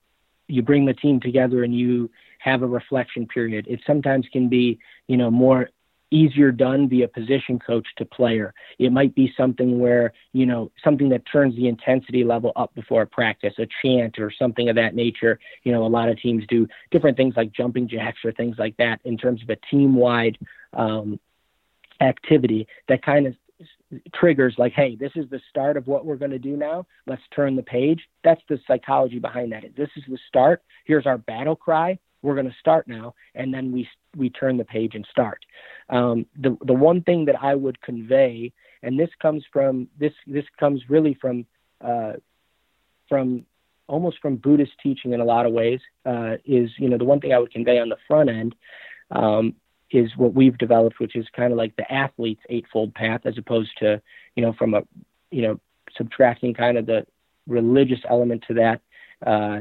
[0.48, 3.66] you bring the team together and you have a reflection period.
[3.68, 4.78] It sometimes can be,
[5.08, 5.70] you know, more
[6.16, 8.54] easier done via position coach to player.
[8.78, 13.02] It might be something where, you know, something that turns the intensity level up before
[13.02, 15.38] a practice, a chant or something of that nature.
[15.64, 18.76] You know, a lot of teams do different things like jumping jacks or things like
[18.78, 20.38] that in terms of a team wide
[20.72, 21.20] um,
[22.00, 23.34] activity that kind of
[24.14, 26.86] triggers like, hey, this is the start of what we're going to do now.
[27.06, 28.00] Let's turn the page.
[28.24, 29.64] That's the psychology behind that.
[29.76, 30.62] This is the start.
[30.84, 31.98] Here's our battle cry.
[32.26, 35.44] We're going to start now, and then we we turn the page and start.
[35.88, 38.52] Um, the the one thing that I would convey,
[38.82, 41.46] and this comes from this this comes really from
[41.80, 42.14] uh,
[43.08, 43.46] from
[43.86, 47.20] almost from Buddhist teaching in a lot of ways, uh, is you know the one
[47.20, 48.56] thing I would convey on the front end
[49.12, 49.54] um,
[49.90, 53.70] is what we've developed, which is kind of like the athlete's eightfold path, as opposed
[53.78, 54.02] to,
[54.34, 54.82] you know, from a,
[55.30, 55.60] you know,
[55.96, 57.06] subtracting kind of the
[57.46, 58.80] religious element to that.
[59.24, 59.60] Uh,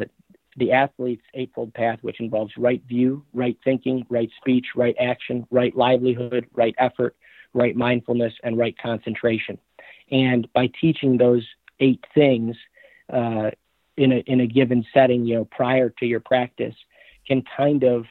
[0.57, 5.75] the athlete's eightfold path, which involves right view, right thinking, right speech, right action, right
[5.75, 7.15] livelihood, right effort,
[7.53, 9.57] right mindfulness, and right concentration.
[10.11, 11.45] And by teaching those
[11.79, 12.55] eight things
[13.11, 13.51] uh,
[13.97, 16.75] in a in a given setting, you know, prior to your practice,
[17.27, 18.05] can kind of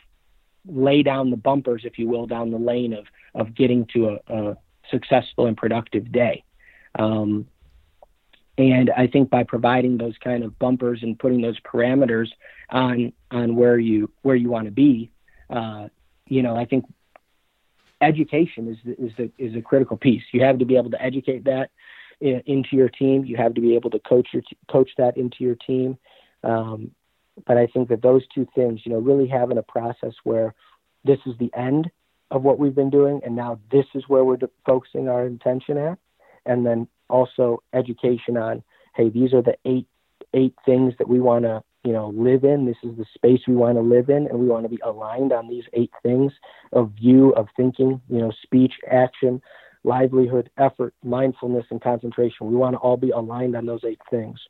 [0.66, 4.34] lay down the bumpers, if you will, down the lane of of getting to a,
[4.34, 4.56] a
[4.90, 6.44] successful and productive day.
[6.98, 7.46] Um,
[8.56, 12.28] and I think by providing those kind of bumpers and putting those parameters
[12.70, 15.10] on on where you where you want to be,
[15.50, 15.88] uh,
[16.26, 16.84] you know, I think
[18.00, 20.22] education is is the is a critical piece.
[20.32, 21.70] You have to be able to educate that
[22.20, 23.24] in, into your team.
[23.24, 25.98] You have to be able to coach your coach that into your team.
[26.44, 26.92] Um,
[27.46, 30.54] but I think that those two things, you know, really having a process where
[31.04, 31.90] this is the end
[32.30, 35.98] of what we've been doing, and now this is where we're focusing our intention at,
[36.46, 38.62] and then also education on,
[38.96, 39.86] hey, these are the eight
[40.32, 42.66] eight things that we want to, you know, live in.
[42.66, 45.32] This is the space we want to live in, and we want to be aligned
[45.32, 46.32] on these eight things
[46.72, 49.40] of view, of thinking, you know, speech, action,
[49.84, 52.48] livelihood, effort, mindfulness, and concentration.
[52.48, 54.40] We want to all be aligned on those eight things.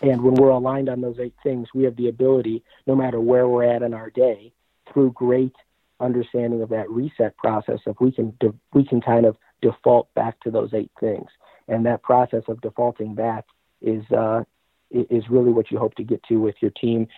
[0.00, 3.46] And when we're aligned on those eight things, we have the ability, no matter where
[3.46, 4.52] we're at in our day,
[4.90, 5.54] through great
[6.00, 10.38] understanding of that reset process, if we can de- we can kind of default back
[10.40, 11.28] to those eight things,
[11.68, 13.44] and that process of defaulting back
[13.80, 14.44] is uh,
[14.90, 17.08] is really what you hope to get to with your team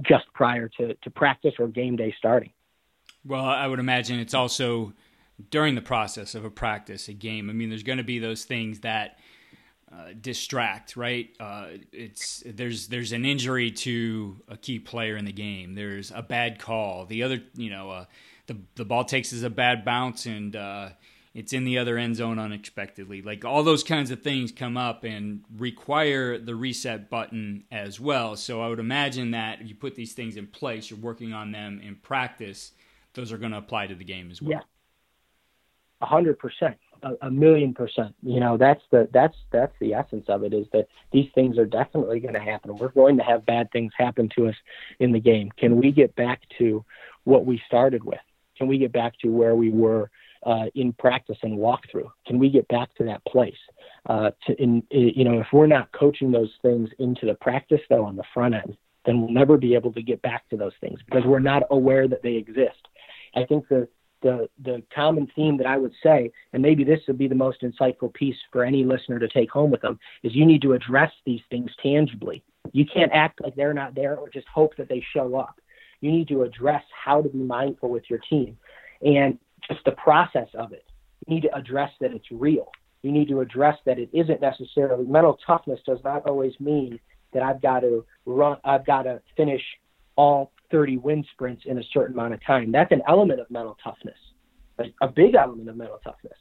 [0.00, 2.50] just prior to, to practice or game day starting.
[3.24, 4.94] Well, I would imagine it's also
[5.50, 7.50] during the process of a practice, a game.
[7.50, 9.18] I mean, there's going to be those things that
[9.92, 11.30] uh, distract, right?
[11.38, 15.74] Uh, it's there's there's an injury to a key player in the game.
[15.74, 17.04] There's a bad call.
[17.04, 18.04] The other, you know, uh,
[18.46, 20.88] the the ball takes as a bad bounce and uh,
[21.34, 23.22] it's in the other end zone unexpectedly.
[23.22, 28.36] Like all those kinds of things come up and require the reset button as well.
[28.36, 31.52] So I would imagine that if you put these things in place, you're working on
[31.52, 32.72] them in practice.
[33.14, 34.50] Those are going to apply to the game as well.
[34.52, 34.60] Yeah,
[36.00, 36.76] a hundred percent
[37.20, 38.14] a, million percent.
[38.22, 41.66] You know, that's the that's that's the essence of it is that these things are
[41.66, 42.76] definitely going to happen.
[42.76, 44.54] We're going to have bad things happen to us
[45.00, 45.50] in the game.
[45.56, 46.84] Can we get back to
[47.24, 48.20] what we started with?
[48.56, 50.10] Can we get back to where we were
[50.44, 52.10] uh, in practice and walkthrough?
[52.26, 53.56] Can we get back to that place?
[54.06, 58.04] Uh, to, in, you know, if we're not coaching those things into the practice though
[58.04, 61.00] on the front end, then we'll never be able to get back to those things
[61.06, 62.88] because we're not aware that they exist.
[63.34, 63.88] I think the
[64.22, 67.62] the the common theme that I would say, and maybe this would be the most
[67.62, 71.10] insightful piece for any listener to take home with them, is you need to address
[71.26, 72.44] these things tangibly.
[72.72, 75.56] You can't act like they're not there or just hope that they show up.
[76.00, 78.56] You need to address how to be mindful with your team
[79.02, 79.38] and
[79.68, 80.84] just the process of it.
[81.26, 82.70] You need to address that it's real.
[83.02, 87.00] You need to address that it isn't necessarily mental toughness does not always mean
[87.32, 89.62] that I've got to run I've got to finish
[90.16, 92.72] all 30 wind sprints in a certain amount of time.
[92.72, 94.16] That's an element of mental toughness,
[95.00, 96.32] a, big element of mental toughness.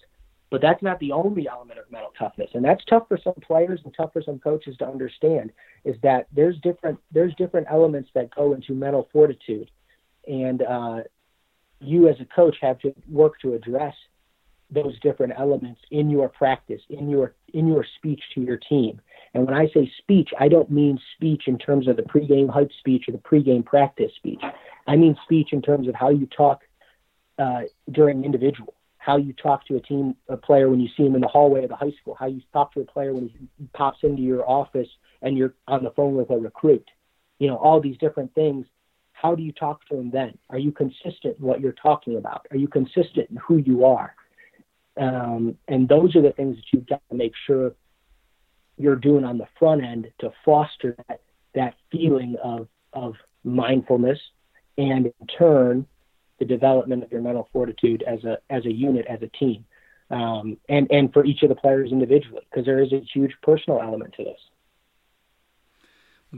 [0.50, 3.80] But that's not the only element of mental toughness, and that's tough for some players
[3.86, 5.52] and tough for some coaches to understand.
[5.86, 9.72] Is that there's different there's different elements that go into mental fortitude,
[10.28, 11.04] and uh,
[11.82, 13.96] you as a coach have to work to address
[14.72, 19.02] those different elements in your practice, in your in your speech to your team.
[19.34, 22.72] And when I say speech, I don't mean speech in terms of the pregame hype
[22.80, 24.42] speech or the pregame practice speech.
[24.88, 26.62] I mean speech in terms of how you talk
[27.38, 27.62] uh,
[27.92, 31.22] during individual, how you talk to a team, a player when you see him in
[31.22, 34.00] the hallway of the high school, how you talk to a player when he pops
[34.04, 34.88] into your office
[35.22, 36.88] and you're on the phone with a recruit.
[37.40, 38.66] You know, all these different things.
[39.22, 40.38] How do you talk to them then?
[40.50, 42.48] Are you consistent in what you're talking about?
[42.50, 44.16] Are you consistent in who you are?
[45.00, 47.74] Um, and those are the things that you've got to make sure
[48.78, 51.22] you're doing on the front end to foster that,
[51.54, 53.14] that feeling of, of
[53.44, 54.20] mindfulness
[54.78, 55.86] and in turn
[56.40, 59.64] the development of your mental fortitude as a as a unit as a team
[60.10, 63.80] um, and and for each of the players individually because there is a huge personal
[63.80, 64.40] element to this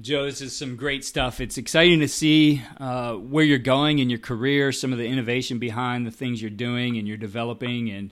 [0.02, 1.40] Joe, this is some great stuff.
[1.40, 5.60] It's exciting to see uh, where you're going in your career, some of the innovation
[5.60, 8.12] behind the things you're doing and you're developing, and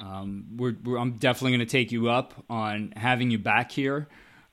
[0.00, 4.06] um, we're, we're, I'm definitely going to take you up on having you back here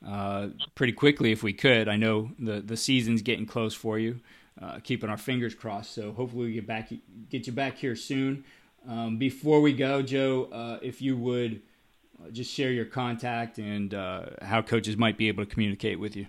[0.05, 1.87] uh, pretty quickly if we could.
[1.87, 4.19] I know the the season's getting close for you.
[4.59, 5.93] Uh, keeping our fingers crossed.
[5.93, 6.91] So hopefully we get back
[7.29, 8.43] get you back here soon.
[8.87, 11.61] Um, before we go, Joe, uh, if you would
[12.19, 16.15] uh, just share your contact and uh, how coaches might be able to communicate with
[16.15, 16.25] you.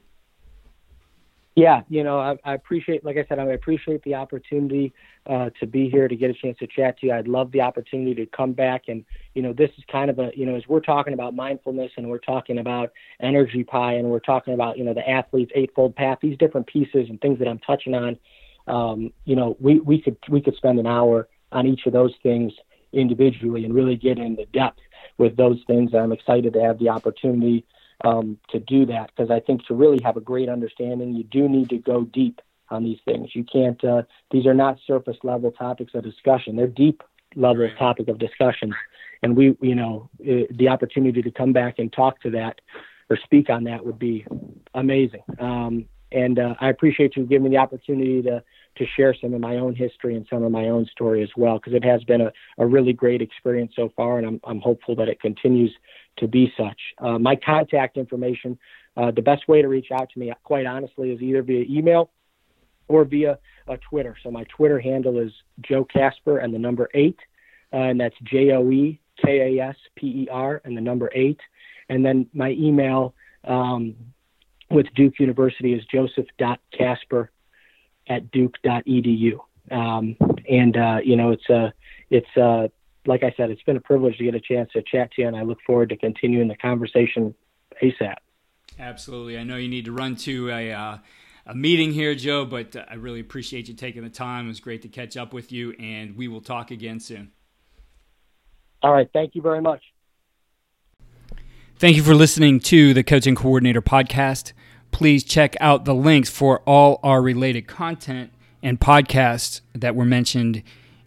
[1.56, 4.92] Yeah, you know, I, I appreciate, like I said, I appreciate the opportunity
[5.26, 7.14] uh, to be here to get a chance to chat to you.
[7.14, 10.30] I'd love the opportunity to come back and, you know, this is kind of a,
[10.36, 14.20] you know, as we're talking about mindfulness and we're talking about energy pie and we're
[14.20, 17.58] talking about, you know, the athlete's eightfold path, these different pieces and things that I'm
[17.60, 18.18] touching on,
[18.66, 22.12] um, you know, we, we could we could spend an hour on each of those
[22.22, 22.52] things
[22.92, 24.80] individually and really get into depth
[25.16, 25.92] with those things.
[25.94, 27.64] I'm excited to have the opportunity
[28.04, 31.48] um, to do that because I think to really have a great understanding, you do
[31.48, 32.40] need to go deep
[32.70, 33.30] on these things.
[33.34, 37.02] You can't; uh, these are not surface level topics of discussion; they're deep
[37.34, 37.78] level right.
[37.78, 38.74] topic of discussion.
[39.22, 42.60] And we, you know, the opportunity to come back and talk to that
[43.08, 44.26] or speak on that would be
[44.74, 45.22] amazing.
[45.38, 48.42] Um, and uh, I appreciate you giving me the opportunity to
[48.76, 51.58] to share some of my own history and some of my own story as well,
[51.58, 54.94] because it has been a, a really great experience so far, and I'm I'm hopeful
[54.96, 55.74] that it continues
[56.18, 56.80] to be such.
[56.98, 58.58] Uh, my contact information,
[58.96, 62.10] uh, the best way to reach out to me, quite honestly, is either via email
[62.88, 63.38] or via
[63.68, 64.16] uh, Twitter.
[64.22, 67.18] So my Twitter handle is Joe Kasper and the number eight,
[67.72, 71.10] uh, and that's J O E K A S P E R and the number
[71.14, 71.40] eight.
[71.88, 73.14] And then my email
[73.44, 73.94] um,
[74.70, 77.30] with Duke University is joseph.kasper
[78.08, 79.38] at duke.edu.
[79.70, 80.16] Um,
[80.48, 81.72] and, uh, you know, it's a,
[82.10, 82.70] it's a,
[83.06, 85.28] like I said, it's been a privilege to get a chance to chat to you,
[85.28, 87.34] and I look forward to continuing the conversation
[87.82, 88.16] ASAP.
[88.78, 89.38] Absolutely.
[89.38, 90.98] I know you need to run to a, uh,
[91.46, 94.46] a meeting here, Joe, but uh, I really appreciate you taking the time.
[94.46, 97.32] It was great to catch up with you, and we will talk again soon.
[98.82, 99.08] All right.
[99.12, 99.82] Thank you very much.
[101.78, 104.52] Thank you for listening to the Coach and Coordinator podcast.
[104.92, 110.62] Please check out the links for all our related content and podcasts that were mentioned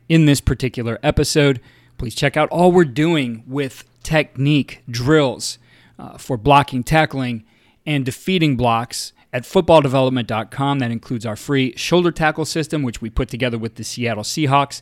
[0.08, 1.60] in this particular episode.
[2.00, 5.60] Please check out all we're doing with technique drills
[6.00, 7.44] uh, for blocking, tackling,
[7.86, 10.80] and defeating blocks at footballdevelopment.com.
[10.80, 14.82] That includes our free shoulder tackle system, which we put together with the Seattle Seahawks,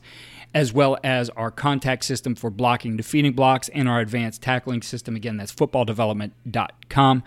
[0.53, 5.15] as well as our contact system for blocking, defeating blocks, and our advanced tackling system.
[5.15, 7.23] Again, that's footballdevelopment.com.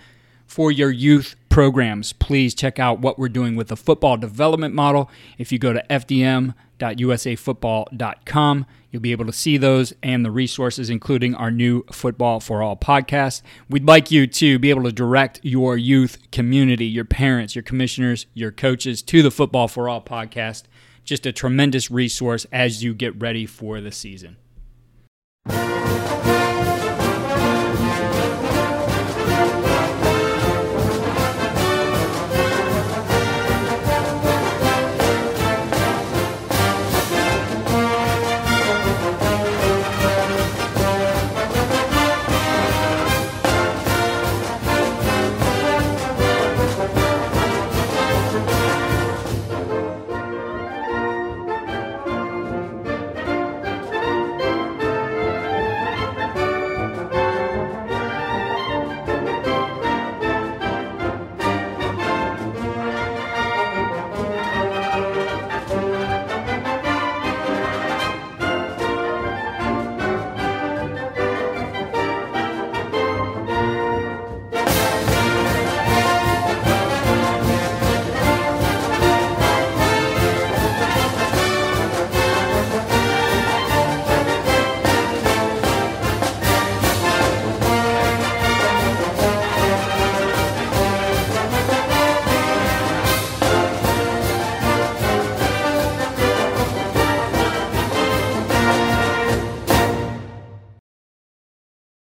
[0.47, 5.11] For your youth programs, please check out what we're doing with the football development model.
[5.37, 11.35] If you go to fdm.usafootball.com, You'll be able to see those and the resources, including
[11.35, 13.43] our new Football for All podcast.
[13.69, 18.25] We'd like you to be able to direct your youth community, your parents, your commissioners,
[18.35, 20.65] your coaches to the Football for All podcast.
[21.05, 24.39] Just a tremendous resource as you get ready for the season.